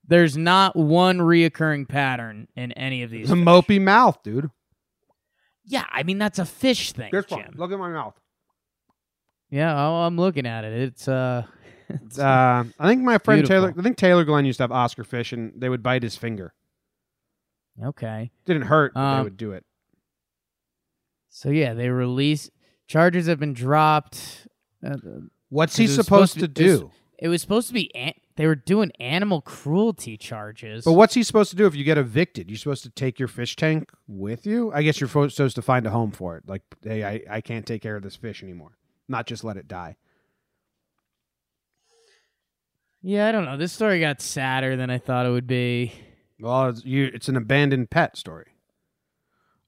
[0.08, 3.30] There's not one reoccurring pattern in any of these.
[3.30, 3.46] The fish.
[3.46, 4.50] mopey mouth, dude.
[5.66, 7.44] Yeah, I mean that's a fish thing, This one.
[7.44, 7.54] Jim.
[7.58, 8.20] Look at my mouth.
[9.52, 10.74] Yeah, oh, I'm looking at it.
[10.82, 11.44] It's uh,
[11.90, 13.68] it's, Uh, I think my friend Beautiful.
[13.70, 13.76] Taylor.
[13.78, 16.54] I think Taylor Glenn used to have Oscar fish, and they would bite his finger.
[17.84, 18.32] okay.
[18.46, 19.64] Didn't hurt, but they Um, would do it.
[21.30, 22.50] So yeah, they release
[22.90, 24.48] charges have been dropped.
[24.86, 24.98] Uh,
[25.48, 26.92] What's he supposed, supposed to to- it was- do?
[27.20, 30.84] it was supposed to be an- they were doing animal cruelty charges.
[30.86, 32.50] But what's he supposed to do if you get evicted?
[32.50, 34.72] You're supposed to take your fish tank with you?
[34.74, 36.44] I guess you're supposed to find a home for it.
[36.48, 38.72] Like, hey, I, I can't take care of this fish anymore.
[39.08, 39.98] Not just let it die.
[43.02, 43.58] Yeah, I don't know.
[43.58, 45.94] This story got sadder than I thought it would be.
[46.40, 48.48] Well, it's, you, it's an abandoned pet story.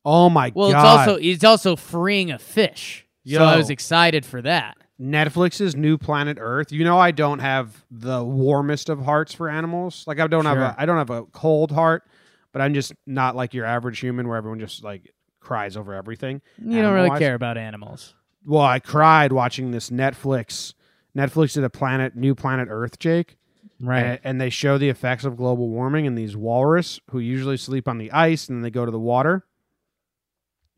[0.03, 0.83] Oh my Well, god!
[0.83, 3.05] Well, it's also he's also freeing a fish.
[3.25, 4.77] So, I was excited for that.
[4.99, 6.71] Netflix's New Planet Earth.
[6.71, 10.03] You know, I don't have the warmest of hearts for animals.
[10.05, 12.03] Like, I don't have a I don't have a cold heart,
[12.51, 16.41] but I'm just not like your average human where everyone just like cries over everything.
[16.63, 18.13] You don't really care about animals.
[18.45, 20.73] Well, I cried watching this Netflix.
[21.15, 23.37] Netflix did a planet, New Planet Earth, Jake.
[23.79, 24.03] Right.
[24.03, 27.87] And, and they show the effects of global warming and these walrus who usually sleep
[27.87, 29.45] on the ice and then they go to the water.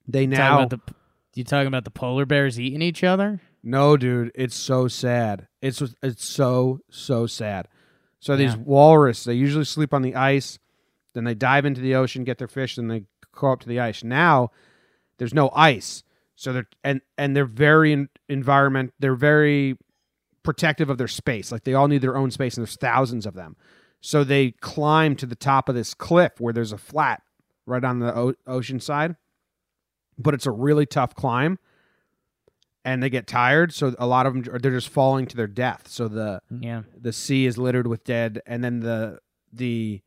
[0.08, 0.80] They now the,
[1.36, 3.42] you talking about the polar bears eating each other?
[3.66, 5.48] no, dude, it's so sad.
[5.62, 7.68] It's it's so so sad.
[8.20, 8.62] So these Yeah.
[8.66, 10.60] walrus, they usually sleep on the ice,
[11.14, 13.80] then they dive into the ocean, get their fish, then they go up to the
[13.80, 14.04] ice.
[14.04, 14.52] Now
[15.18, 16.04] there's no ice,
[16.36, 18.94] so they're and and they're very in, environment.
[19.00, 19.78] They're very
[20.44, 21.52] protective of their space.
[21.52, 23.56] Like they all need their own space, and there's thousands of them.
[24.02, 27.22] So they climb to the top of this cliff where there's a flat
[27.66, 29.16] right on the o- ocean side,
[30.18, 31.60] but it's a really tough climb,
[32.86, 33.74] and they get tired.
[33.74, 35.88] So a lot of them they're just falling to their death.
[35.88, 36.84] So the Yeah.
[37.00, 39.20] the sea is littered with dead, and then the
[39.52, 40.02] the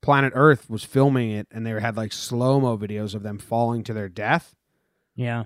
[0.00, 3.82] planet Earth was filming it, and they had like slow mo videos of them falling
[3.84, 4.54] to their death,
[5.16, 5.44] Yeah.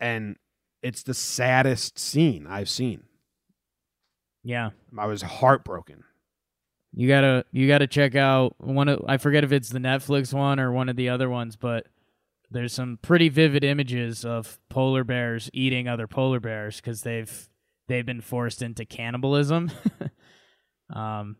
[0.00, 0.36] and
[0.82, 3.04] it's the saddest scene I've seen.
[4.42, 4.70] Yeah.
[4.98, 6.02] I was heartbroken.
[6.94, 10.58] You gotta you gotta check out one of I forget if it's the Netflix one
[10.60, 11.86] or one of the other ones, but
[12.52, 17.48] there's some pretty vivid images of polar bears eating other polar bears because they've
[17.88, 19.70] they've been forced into cannibalism.
[20.94, 21.36] um,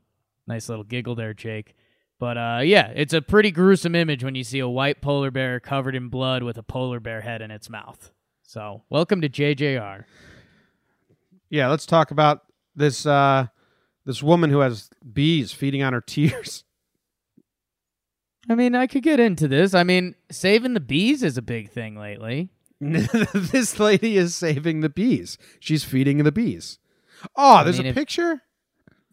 [0.47, 1.75] nice little giggle there, Jake.
[2.19, 5.61] But uh, yeah, it's a pretty gruesome image when you see a white polar bear
[5.61, 8.13] covered in blood with a polar bear head in its mouth.
[8.43, 10.05] So welcome to JJR.
[11.51, 12.43] Yeah, let's talk about
[12.75, 13.47] this uh
[14.05, 16.65] this woman who has bees feeding on her tears.
[18.49, 19.75] I mean, I could get into this.
[19.75, 22.51] I mean, saving the bees is a big thing lately.
[22.81, 25.39] this lady is saving the bees.
[25.61, 26.79] She's feeding the bees.
[27.37, 28.43] Oh, there's mean, a if- picture.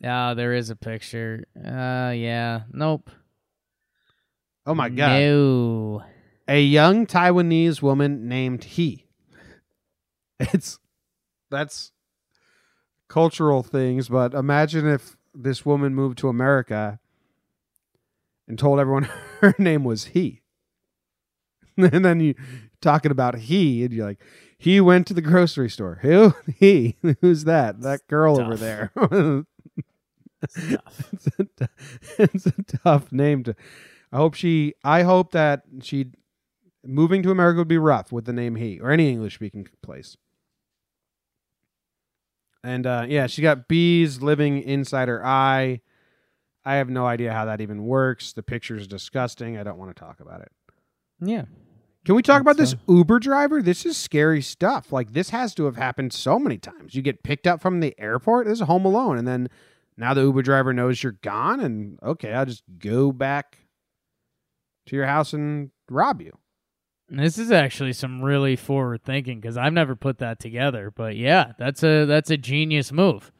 [0.03, 1.45] Oh, there is a picture.
[1.55, 2.61] Uh, yeah.
[2.71, 3.09] Nope.
[4.65, 5.19] Oh my god.
[5.19, 6.03] No.
[6.47, 9.05] A young Taiwanese woman named He
[10.39, 10.79] It's
[11.51, 11.91] that's
[13.07, 16.99] cultural things, but imagine if this woman moved to America
[18.49, 19.03] and told everyone
[19.39, 20.41] her name was he.
[21.77, 22.35] and then you
[22.81, 24.21] talking about he and you're like,
[24.57, 25.99] he went to the grocery store.
[26.01, 26.33] Who?
[26.57, 26.97] He.
[27.21, 27.79] Who's that?
[27.81, 28.91] That girl over there.
[30.41, 31.65] It's, a, t-
[32.17, 33.55] it's a tough name to.
[34.11, 34.73] I hope she.
[34.83, 36.11] I hope that she
[36.85, 40.17] moving to America would be rough with the name he or any English speaking place.
[42.63, 45.81] And uh, yeah, she got bees living inside her eye.
[46.69, 48.31] I have no idea how that even works.
[48.31, 49.57] The picture is disgusting.
[49.57, 50.51] I don't want to talk about it.
[51.19, 51.45] Yeah.
[52.05, 53.63] Can we talk about this uh, Uber driver?
[53.63, 54.91] This is scary stuff.
[54.93, 56.93] Like this has to have happened so many times.
[56.93, 58.45] You get picked up from the airport.
[58.45, 59.49] This is Home Alone, and then
[59.97, 63.57] now the Uber driver knows you're gone, and okay, I'll just go back
[64.85, 66.37] to your house and rob you.
[67.09, 70.93] This is actually some really forward thinking because I've never put that together.
[70.95, 73.31] But yeah, that's a that's a genius move.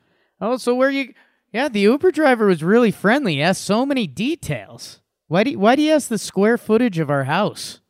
[0.42, 1.14] Oh, so where are you?
[1.52, 3.36] Yeah, the Uber driver was really friendly.
[3.36, 5.02] He asked so many details.
[5.28, 7.82] Why do you, why do you ask the square footage of our house?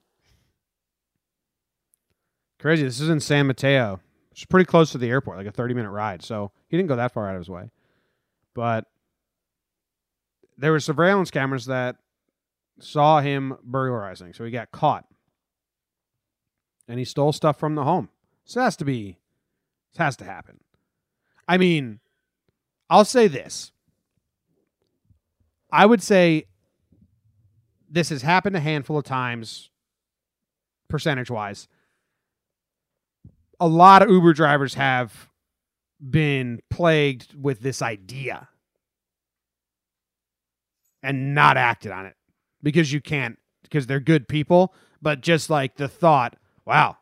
[2.60, 2.84] Crazy.
[2.84, 4.00] This is in San Mateo.
[4.32, 6.22] It's pretty close to the airport, like a 30 minute ride.
[6.22, 7.70] So he didn't go that far out of his way.
[8.54, 8.86] But
[10.58, 11.98] there were surveillance cameras that
[12.80, 14.34] saw him burglarizing.
[14.34, 15.06] So he got caught.
[16.88, 18.10] And he stole stuff from the home.
[18.46, 19.20] It has to be,
[19.92, 20.60] this has to happen.
[21.48, 22.00] I mean,
[22.90, 23.72] I'll say this.
[25.72, 26.46] I would say
[27.90, 29.70] this has happened a handful of times,
[30.90, 31.68] percentage wise
[33.60, 35.30] a lot of Uber drivers have
[36.10, 38.48] been plagued with this idea
[41.04, 42.16] and not acted on it
[42.64, 46.96] because you can't because they're good people but just like the thought wow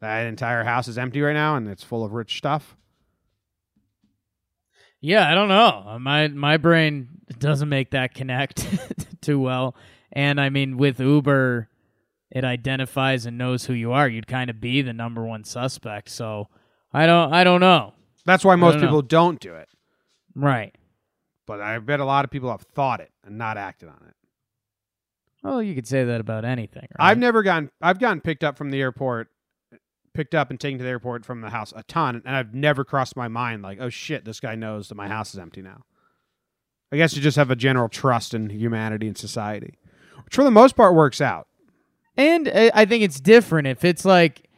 [0.00, 2.76] that entire house is empty right now and it's full of rich stuff
[5.02, 5.84] Yeah, I don't know.
[5.86, 8.66] Uh, My my brain doesn't make that connect
[9.20, 9.74] too well.
[10.12, 11.68] And I mean, with Uber,
[12.30, 14.08] it identifies and knows who you are.
[14.08, 16.08] You'd kind of be the number one suspect.
[16.10, 16.48] So
[16.92, 17.94] I don't I don't know.
[18.24, 18.86] that's why most don't know.
[18.88, 19.68] people don't do it
[20.34, 20.74] Right.
[21.46, 24.14] but i bet a lot of people have thought it and not acted on it
[25.42, 26.86] Well, you could say that about anything.
[26.98, 27.10] Right?
[27.10, 29.28] I've never gotten I've gotten picked up from the airport,
[30.14, 32.84] picked up and taken to the airport from the house a ton, and I've never
[32.84, 35.84] crossed my mind like, oh shit, this guy knows that my house is empty now.
[36.92, 39.78] I guess you just have a general trust in humanity and society,
[40.24, 41.48] which for the most part works out.
[42.16, 44.50] And uh, I think it's different if it's like,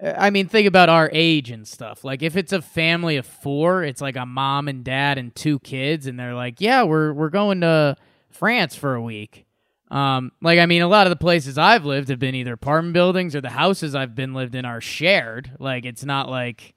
[0.00, 2.04] uh, I mean, think about our age and stuff.
[2.04, 5.58] Like if it's a family of four, it's like a mom and dad and two
[5.58, 7.96] kids, and they're like, yeah, we're we're going to
[8.30, 9.46] France for a week.
[9.90, 12.94] Um, like I mean, a lot of the places I've lived have been either apartment
[12.94, 15.52] buildings or the houses I've been lived in are shared.
[15.58, 16.74] Like it's not like,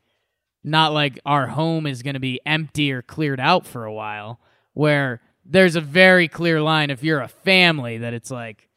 [0.64, 4.40] not like our home is going to be empty or cleared out for a while.
[4.74, 8.70] Where there's a very clear line if you're a family that it's like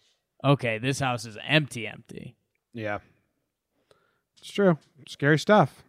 [0.45, 2.37] okay, this house is empty, empty.
[2.73, 2.99] Yeah,
[4.39, 4.79] it's true.
[5.09, 5.83] Scary stuff.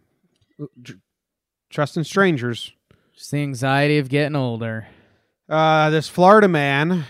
[1.70, 2.72] Trusting strangers.
[3.14, 4.86] Just the anxiety of getting older.
[5.48, 7.04] Uh, this Florida man,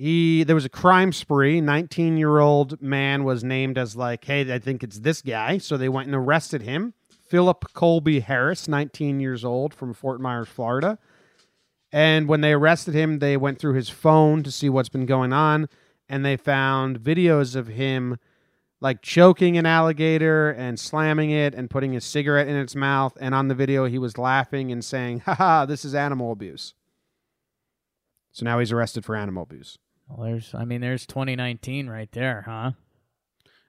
[0.00, 1.60] he there was a crime spree.
[1.60, 5.58] Nineteen year old man was named as like, hey, I think it's this guy.
[5.58, 6.94] So they went and arrested him.
[7.28, 10.98] Philip Colby Harris, nineteen years old, from Fort Myers, Florida.
[11.92, 15.32] And when they arrested him, they went through his phone to see what's been going
[15.32, 15.68] on,
[16.08, 18.16] and they found videos of him
[18.80, 23.18] like choking an alligator and slamming it and putting a cigarette in its mouth.
[23.20, 26.72] And on the video, he was laughing and saying, haha, this is animal abuse.
[28.32, 29.76] So now he's arrested for animal abuse.
[30.10, 32.72] Well, there's, I mean, there's 2019 right there, huh?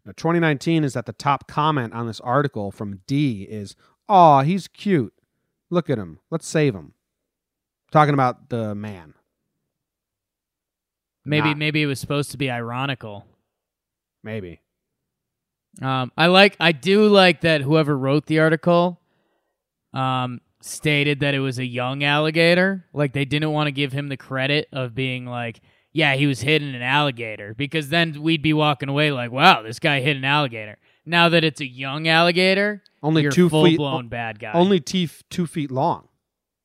[0.05, 3.75] Now, 2019 is that the top comment on this article from D is,
[4.09, 5.13] "Aw, he's cute.
[5.69, 6.19] Look at him.
[6.31, 6.93] Let's save him."
[7.91, 9.13] Talking about the man.
[11.23, 13.27] Maybe, Not- maybe it was supposed to be ironical.
[14.23, 14.61] Maybe.
[15.81, 18.99] Um, I like, I do like that whoever wrote the article,
[19.93, 22.85] um, stated that it was a young alligator.
[22.91, 25.61] Like they didn't want to give him the credit of being like,
[25.93, 29.79] yeah, he was hitting an alligator because then we'd be walking away like, wow, this
[29.79, 30.77] guy hit an alligator.
[31.05, 33.77] Now that it's a young alligator, Only two full feet.
[33.77, 34.51] blown bad guy.
[34.53, 36.07] Only t- two feet long.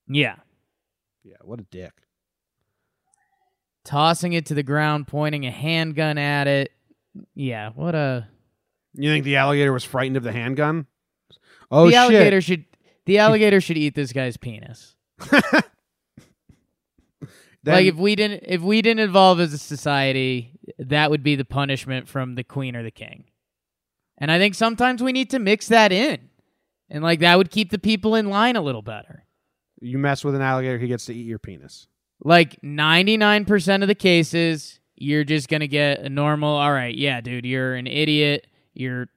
[0.08, 0.36] yeah.
[1.24, 1.36] Yeah.
[1.42, 1.92] What a dick.
[3.84, 6.72] tossing it to the ground, pointing a handgun at it.
[7.34, 8.28] Yeah, what a
[8.94, 10.86] You think the alligator was frightened of the handgun?
[11.70, 11.98] Oh the shit!
[11.98, 12.64] alligator should
[13.06, 14.94] the alligator should eat this guy's penis.
[17.66, 21.34] Then- like if we didn't if we didn't evolve as a society, that would be
[21.34, 23.24] the punishment from the queen or the king.
[24.18, 26.30] And I think sometimes we need to mix that in.
[26.88, 29.24] And like that would keep the people in line a little better.
[29.80, 31.88] You mess with an alligator, he gets to eat your penis.
[32.24, 37.20] Like 99% of the cases, you're just going to get a normal, all right, yeah,
[37.20, 38.46] dude, you're an idiot.
[38.74, 39.08] You're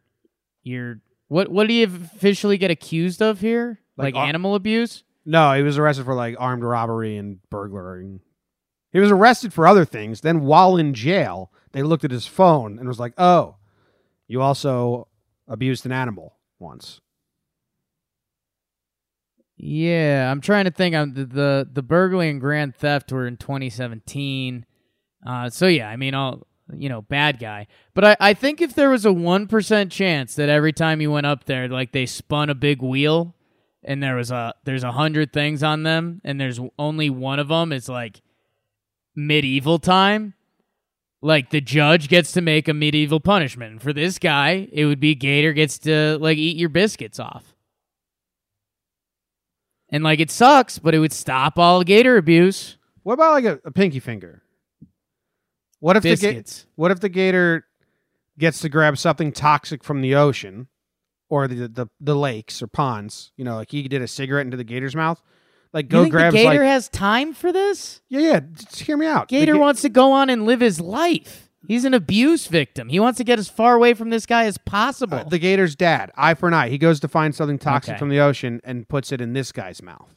[0.63, 3.79] you're what what do you officially get accused of here?
[3.95, 5.03] Like Like, ar- animal abuse?
[5.23, 8.19] No, he was arrested for like armed robbery and burglary.
[8.91, 10.21] He was arrested for other things.
[10.21, 13.55] Then, while in jail, they looked at his phone and was like, "Oh,
[14.27, 15.07] you also
[15.47, 17.01] abused an animal once."
[19.57, 20.95] Yeah, I'm trying to think.
[20.95, 24.65] I'm the the, the burglary and grand theft were in 2017.
[25.25, 27.67] Uh, so yeah, I mean, all you know, bad guy.
[27.93, 31.11] But I, I think if there was a one percent chance that every time you
[31.11, 33.35] went up there, like they spun a big wheel,
[33.83, 37.49] and there was a there's a hundred things on them, and there's only one of
[37.49, 38.21] them is like
[39.15, 40.33] medieval time.
[41.21, 43.71] Like the judge gets to make a medieval punishment.
[43.73, 47.53] And for this guy, it would be Gator gets to like eat your biscuits off.
[49.89, 52.77] And like it sucks, but it would stop all gator abuse.
[53.03, 54.43] What about like a, a pinky finger?
[55.79, 56.43] What if the ga-
[56.75, 57.65] what if the gator
[58.37, 60.67] gets to grab something toxic from the ocean
[61.29, 63.31] or the the, the lakes or ponds?
[63.35, 65.21] You know, like he did a cigarette into the gator's mouth.
[65.73, 68.01] Like you go think grabs the gator like has time for this?
[68.09, 68.39] yeah yeah.
[68.53, 69.27] Just hear me out.
[69.27, 71.49] Gator ga- wants to go on and live his life.
[71.67, 72.89] He's an abuse victim.
[72.89, 75.19] He wants to get as far away from this guy as possible.
[75.19, 76.69] Uh, the gator's dad, eye for an eye.
[76.69, 77.99] He goes to find something toxic Okay.
[77.99, 80.15] from the ocean and puts it in this guy's mouth.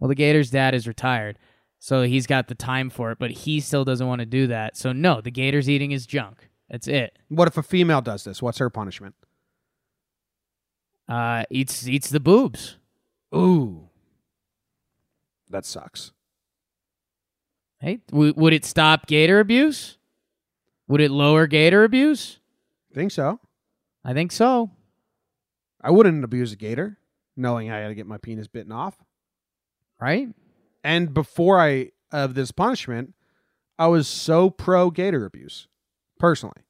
[0.00, 1.38] well, the gator's dad is retired,
[1.78, 4.76] so he's got the time for it, but he still doesn't want to do that.
[4.78, 6.48] So no, the gator's eating his junk.
[6.70, 7.18] That's it.
[7.28, 8.40] What if a female does this?
[8.40, 9.14] What's her punishment?
[11.08, 12.76] Uh, eats eats the boobs.
[13.34, 13.89] Ooh,
[15.50, 16.12] that sucks.
[17.78, 19.98] Hey, w- would it stop gator abuse?
[20.88, 22.38] Would it lower gator abuse?
[22.94, 23.40] Think so?
[24.04, 24.70] I think so.
[25.80, 26.98] I wouldn't abuse a gator,
[27.36, 28.96] knowing I had to get my penis bitten off.
[30.00, 30.28] Right?
[30.84, 33.14] And before I of this punishment,
[33.78, 35.68] I was so pro gator abuse,
[36.18, 36.62] personally.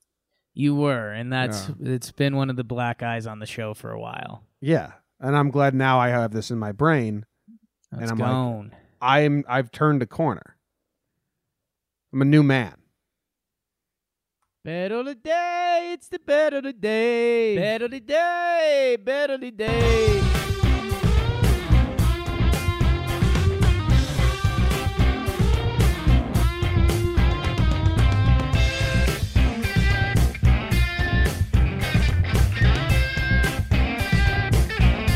[0.52, 3.90] You were, and that's it's been one of the black eyes on the show for
[3.92, 4.44] a while.
[4.60, 7.24] Yeah, and I'm glad now I have this in my brain.
[7.92, 8.28] That's I'm like-
[9.02, 10.56] I'm I've turned a corner.
[12.12, 12.74] I'm a new man.
[14.62, 17.56] Better the day, it's the better the day.
[17.56, 20.39] Better the day, better the day.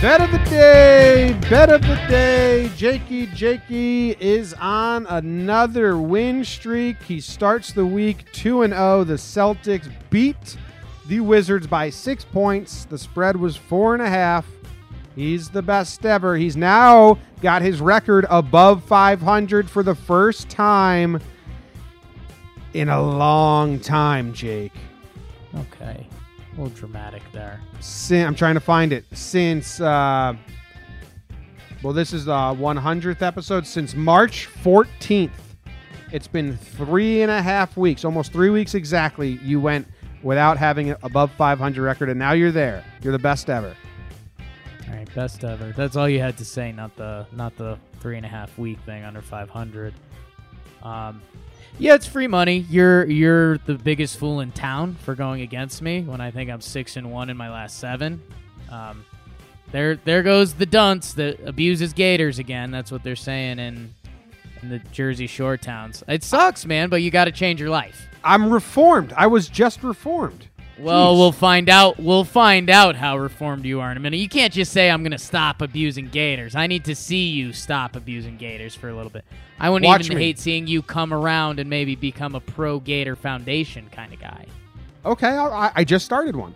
[0.04, 2.70] Bet of the day, bet of the day.
[2.76, 7.02] Jakey Jakey is on another win streak.
[7.02, 9.04] He starts the week 2 and 0.
[9.04, 10.58] The Celtics beat
[11.06, 12.84] the Wizards by six points.
[12.84, 14.46] The spread was four and a half.
[15.16, 16.36] He's the best ever.
[16.36, 21.18] He's now got his record above 500 for the first time
[22.74, 24.74] in a long time, Jake.
[25.56, 26.06] Okay.
[26.56, 27.60] A little dramatic there.
[27.80, 29.80] Sin- I'm trying to find it since.
[29.80, 30.34] Uh,
[31.82, 35.30] well, this is the 100th episode since March 14th.
[36.12, 39.38] It's been three and a half weeks, almost three weeks exactly.
[39.42, 39.88] You went
[40.22, 42.84] without having an above 500 record, and now you're there.
[43.02, 43.74] You're the best ever.
[44.88, 45.72] All right, best ever.
[45.76, 48.78] That's all you had to say, not the not the three and a half week
[48.86, 49.92] thing under five hundred.
[50.82, 51.20] Um,
[51.78, 52.66] yeah, it's free money.
[52.70, 56.60] You're you're the biggest fool in town for going against me when I think I'm
[56.60, 58.22] six and one in my last seven.
[58.70, 59.04] Um,
[59.72, 62.70] there there goes the dunce that abuses Gators again.
[62.70, 63.92] That's what they're saying in
[64.62, 66.02] in the Jersey Shore towns.
[66.08, 68.08] It sucks, man, but you got to change your life.
[68.22, 69.12] I'm reformed.
[69.16, 70.48] I was just reformed.
[70.78, 71.18] Well, Jeez.
[71.18, 71.98] we'll find out.
[72.00, 74.16] We'll find out how reformed you are in a minute.
[74.18, 76.56] You can't just say I'm going to stop abusing gators.
[76.56, 79.24] I need to see you stop abusing gators for a little bit.
[79.60, 80.24] I wouldn't Watch even me.
[80.24, 84.46] hate seeing you come around and maybe become a pro Gator Foundation kind of guy.
[85.04, 86.54] Okay, I, I- just started one.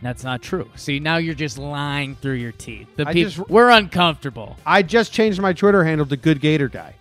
[0.00, 0.70] That's not true.
[0.76, 2.86] See, now you're just lying through your teeth.
[2.94, 4.56] The I peop- just- we're uncomfortable.
[4.64, 6.94] I just changed my Twitter handle to Good Gator Guy.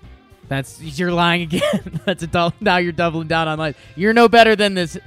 [0.48, 2.02] That's you're lying again.
[2.06, 3.76] That's a dou- now you're doubling down on lies.
[3.96, 4.98] You're no better than this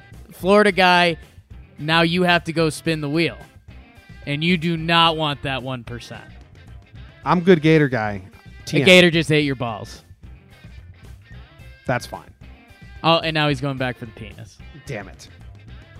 [0.40, 1.18] Florida guy.
[1.78, 3.36] Now you have to go spin the wheel,
[4.26, 6.24] and you do not want that one percent.
[7.24, 8.22] I'm Good Gator Guy.
[8.64, 8.84] The TM.
[8.86, 10.02] gator just ate your balls.
[11.86, 12.30] That's fine.
[13.02, 14.58] Oh, and now he's going back for the penis.
[14.86, 15.28] Damn it.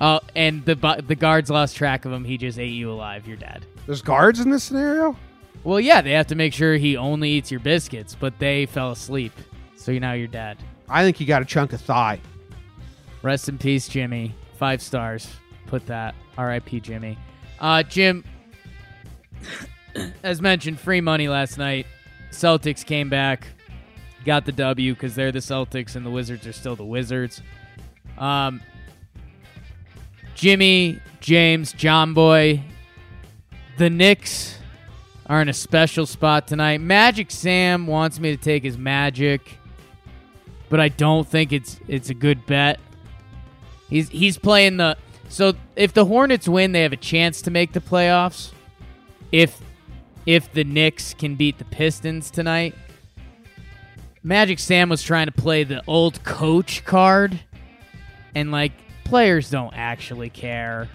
[0.01, 2.25] Oh, and the the guards lost track of him.
[2.25, 3.29] He just ate you alive.
[3.29, 3.67] You're dead.
[3.87, 5.17] There's guards in this scenario?
[5.65, 8.93] Well, yeah, they have to make sure he only eats your biscuits, but they fell
[8.93, 9.33] asleep,
[9.77, 10.57] so now you're dead.
[10.89, 12.21] I think you got a chunk of thigh.
[13.23, 14.35] Rest in peace, Jimmy.
[14.57, 15.29] Five stars.
[15.67, 16.15] Put that.
[16.39, 16.81] R.I.P.
[16.81, 17.19] Jimmy.
[17.61, 18.25] Uh, Jim,
[20.23, 21.87] as mentioned, free money last night.
[22.31, 23.47] Celtics came back,
[24.25, 27.43] got the W because they're the Celtics and the Wizards are still the Wizards.
[28.17, 28.61] Um,
[30.35, 32.63] Jimmy, James, John Boy,
[33.77, 34.57] the Knicks
[35.27, 36.81] are in a special spot tonight.
[36.81, 39.59] Magic Sam wants me to take his Magic,
[40.69, 42.81] but I don't think it's it's a good bet.
[43.91, 44.97] He's he's playing the
[45.29, 48.53] so if the Hornets win, they have a chance to make the playoffs.
[49.31, 49.61] If
[50.27, 52.75] if the Knicks can beat the Pistons tonight.
[54.23, 57.41] Magic Sam was trying to play the old coach card,
[58.35, 58.73] and like
[59.05, 60.89] players don't actually care,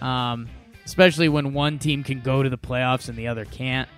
[0.00, 0.48] um,
[0.84, 3.88] especially when one team can go to the playoffs and the other can't.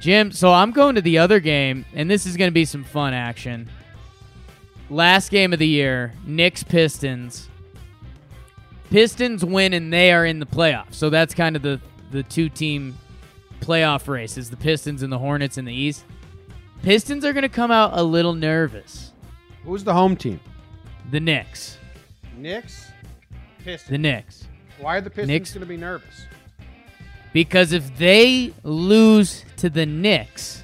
[0.00, 2.82] Jim, so I'm going to the other game, and this is going to be some
[2.82, 3.68] fun action.
[4.90, 7.48] Last game of the year, Knicks Pistons.
[8.90, 10.94] Pistons win and they are in the playoffs.
[10.94, 11.80] So that's kind of the
[12.10, 12.96] the two team
[13.60, 16.04] playoff race is the Pistons and the Hornets in the East.
[16.82, 19.12] Pistons are going to come out a little nervous.
[19.64, 20.38] Who's the home team?
[21.10, 21.78] The Knicks.
[22.36, 22.90] Knicks.
[23.64, 23.90] Pistons.
[23.90, 24.46] The Knicks.
[24.78, 25.52] Why are the Pistons Knicks.
[25.54, 26.26] going to be nervous?
[27.32, 30.62] Because if they lose to the Knicks,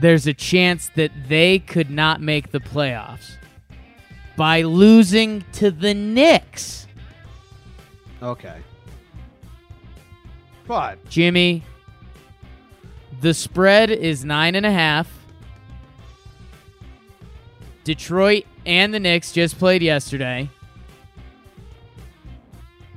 [0.00, 3.36] there's a chance that they could not make the playoffs.
[4.36, 6.81] By losing to the Knicks.
[8.22, 8.58] Okay.
[10.66, 11.64] But Jimmy,
[13.20, 15.10] the spread is nine and a half.
[17.84, 20.48] Detroit and the Knicks just played yesterday.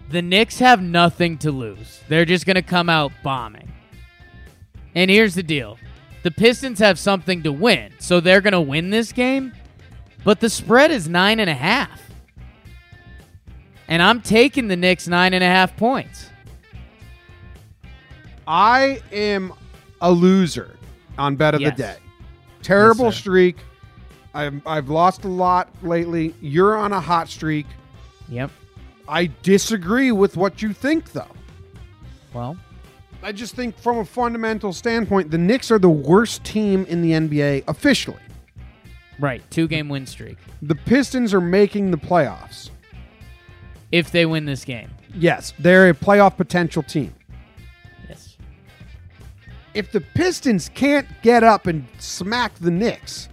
[0.10, 2.02] The Knicks have nothing to lose.
[2.08, 3.74] They're just going to come out bombing.
[4.94, 5.80] And here's the deal
[6.22, 9.54] the Pistons have something to win, so they're going to win this game,
[10.24, 12.05] but the spread is nine and a half.
[13.88, 16.30] And I'm taking the Knicks nine and a half points.
[18.48, 19.54] I am
[20.02, 20.76] a loser
[21.18, 21.78] on bet of Yes.
[21.78, 21.96] the day.
[22.62, 23.58] Terrible Yes, streak.
[24.34, 26.34] I've, I've lost a lot lately.
[26.42, 27.66] You're on a hot streak.
[28.28, 28.52] Yep.
[29.08, 31.28] I disagree with what you think, though.
[32.34, 32.58] Well,
[33.24, 37.12] I just think, from a fundamental standpoint, the Knicks are the worst team in the
[37.14, 38.18] NBA officially.
[39.20, 39.42] right.
[39.50, 40.38] Two game win streak.
[40.62, 42.72] The Pistons are making the playoffs.
[43.92, 44.90] If they win this game.
[45.14, 47.14] Yes, they're a playoff potential team.
[48.10, 48.38] Yes.
[49.74, 53.30] If the Pistons can't get up and smack the Knicks,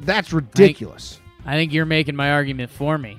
[0.00, 1.20] that's ridiculous.
[1.44, 3.18] I think you're making my argument for me.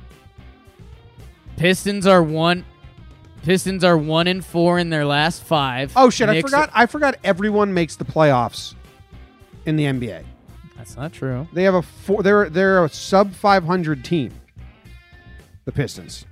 [1.58, 2.66] Pistons are one
[3.44, 5.92] Pistons are one and four in their last five.
[5.98, 6.30] Oh shit!
[6.30, 6.70] I Knicks- forgot.
[6.74, 7.18] I forgot.
[7.26, 8.74] Everyone makes the playoffs
[9.66, 10.24] in the NBA.
[10.78, 11.48] That's not true.
[11.52, 12.24] They have a four.
[12.24, 14.32] They're they're a sub five hundred team.
[15.66, 16.26] The Pistons.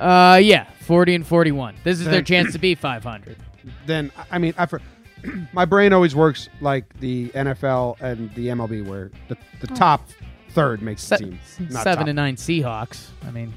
[0.00, 1.74] Uh yeah, 40 and 41.
[1.84, 3.36] This is their chance to be 500.
[3.86, 4.80] Then I mean, I for,
[5.52, 10.08] my brain always works like the NFL and the MLB, where the the top
[10.50, 11.38] third makes the Se- team.
[11.70, 12.06] Not 7 top.
[12.08, 13.08] and 9 Seahawks.
[13.26, 13.52] I mean,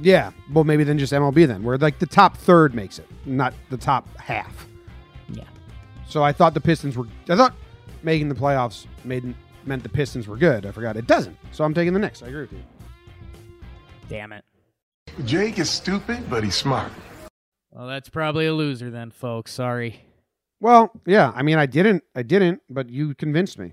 [0.00, 3.54] Yeah, well, maybe then just MLB then, where like the top third makes it, not
[3.70, 4.66] the top half.
[5.28, 5.44] yeah.
[6.08, 7.06] So I thought the Pistons were.
[7.28, 7.54] I thought
[8.02, 9.34] making the playoffs made
[9.64, 10.66] meant the Pistons were good.
[10.66, 11.38] I forgot it doesn't.
[11.52, 12.22] So I'm taking the Knicks.
[12.22, 12.62] I agree with you.
[14.08, 14.44] Damn it.
[15.24, 16.92] Jake is stupid, but he's smart.
[17.70, 19.52] Well, that's probably a loser then, folks.
[19.52, 20.04] Sorry.
[20.60, 21.32] Well, yeah.
[21.34, 22.04] I mean, I didn't.
[22.14, 23.72] I didn't, but you convinced me.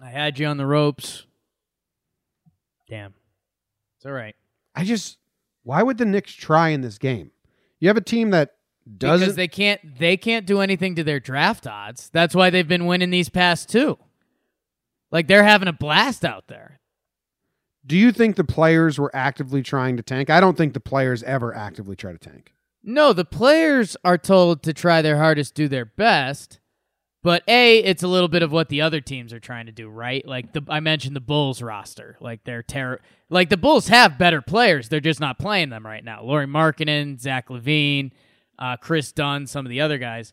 [0.00, 1.24] I had you on the ropes.
[2.88, 3.14] Damn.
[3.96, 4.34] It's all right.
[4.74, 5.18] I just.
[5.62, 7.30] Why would the Knicks try in this game?
[7.80, 8.54] You have a team that
[8.98, 9.20] doesn't.
[9.20, 12.08] because they can't they can't do anything to their draft odds.
[12.12, 13.98] That's why they've been winning these past two.
[15.10, 16.75] Like they're having a blast out there.
[17.86, 20.28] Do you think the players were actively trying to tank?
[20.28, 22.52] I don't think the players ever actively try to tank.
[22.82, 26.60] No, the players are told to try their hardest, do their best.
[27.22, 29.88] But A, it's a little bit of what the other teams are trying to do,
[29.88, 30.24] right?
[30.24, 32.16] Like the I mentioned the Bulls roster.
[32.20, 34.88] Like they're terror like the Bulls have better players.
[34.88, 36.22] They're just not playing them right now.
[36.22, 38.12] Lauri Markkanen, Zach LaVine,
[38.60, 40.32] uh, Kris Dunn, some of the other guys.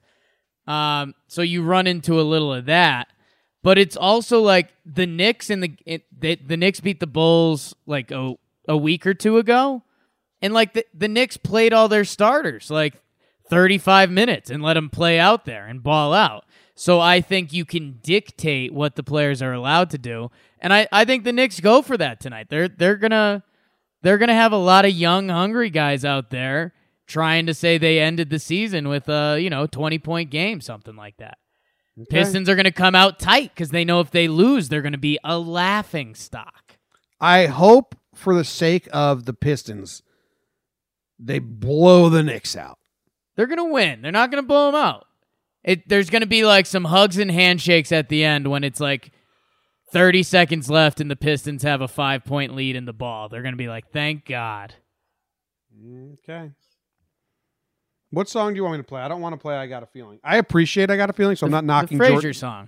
[0.67, 3.07] Um, so you run into a little of that.
[3.63, 7.73] But it's also like the Knicks and the it, the, the Knicks beat the Bulls
[7.85, 8.35] like a,
[8.67, 9.83] a week or two ago.
[10.41, 12.93] And like the, the Knicks played all their starters like
[13.49, 16.45] 35 minutes and let them play out there and ball out.
[16.75, 20.29] So I think you can dictate what the players are allowed to do.
[20.59, 22.47] And I, I think the Knicks go for that tonight.
[22.49, 23.43] They're they're gonna
[24.01, 26.73] they're gonna have a lot of young, hungry guys out there
[27.05, 30.95] trying to say they ended the season with a, you know, 20 point game, something
[30.95, 31.37] like that.
[32.09, 35.19] Pistons are gonna come out tight because they know if they lose, they're gonna be
[35.23, 36.77] a laughing stock.
[37.21, 40.01] I hope for the sake of the Pistons
[41.19, 42.79] they blow the Knicks out.
[43.35, 44.01] They're gonna win.
[44.01, 45.07] They're not gonna blow them out.
[45.63, 49.11] It there's gonna be like some hugs and handshakes at the end when it's like
[49.91, 53.29] 30 seconds left and the Pistons have a five point lead in the ball.
[53.29, 54.73] They're gonna be like, thank God.
[55.77, 56.51] Mm, okay.
[58.13, 59.01] What song do you want me to play?
[59.01, 60.19] I don't want to play I Got a Feeling.
[60.23, 62.33] I appreciate I Got a Feeling, so I'm not knocking the Frazier Jordan.
[62.33, 62.67] song.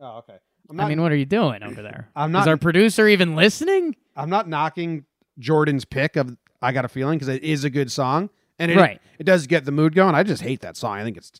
[0.00, 0.36] Oh, okay.
[0.70, 2.08] I'm I mean, what are you doing over there?
[2.16, 3.96] I'm not- Is not- our producer even listening?
[4.14, 5.06] I'm not knocking
[5.38, 8.28] Jordan's pick of I Got a Feeling because it is a good song.
[8.58, 9.00] And it, Right.
[9.18, 10.14] it does get the mood going.
[10.14, 10.98] I just hate that song.
[10.98, 11.32] I think it's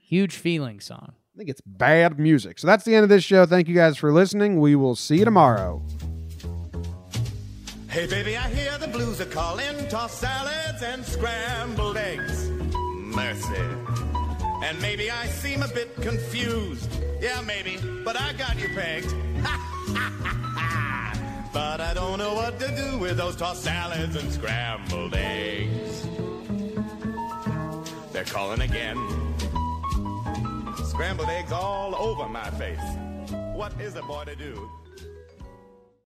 [0.00, 1.12] Huge feeling song.
[1.34, 2.58] I think it's bad music.
[2.58, 3.44] So that's the end of this show.
[3.44, 4.58] Thank you guys for listening.
[4.58, 5.82] We will see you tomorrow.
[7.90, 9.86] Hey, baby, I hear the blues are calling.
[9.88, 12.47] Toss salads and scrambled eggs.
[13.14, 13.62] Mercy.
[14.62, 16.90] And maybe I seem a bit confused.
[17.20, 19.08] Yeah, maybe, but I got you pegged.
[21.52, 26.06] but I don't know what to do with those tossed salads and scrambled eggs.
[28.12, 28.96] They're calling again.
[30.84, 32.80] Scrambled eggs all over my face.
[33.54, 34.68] What is a boy to do?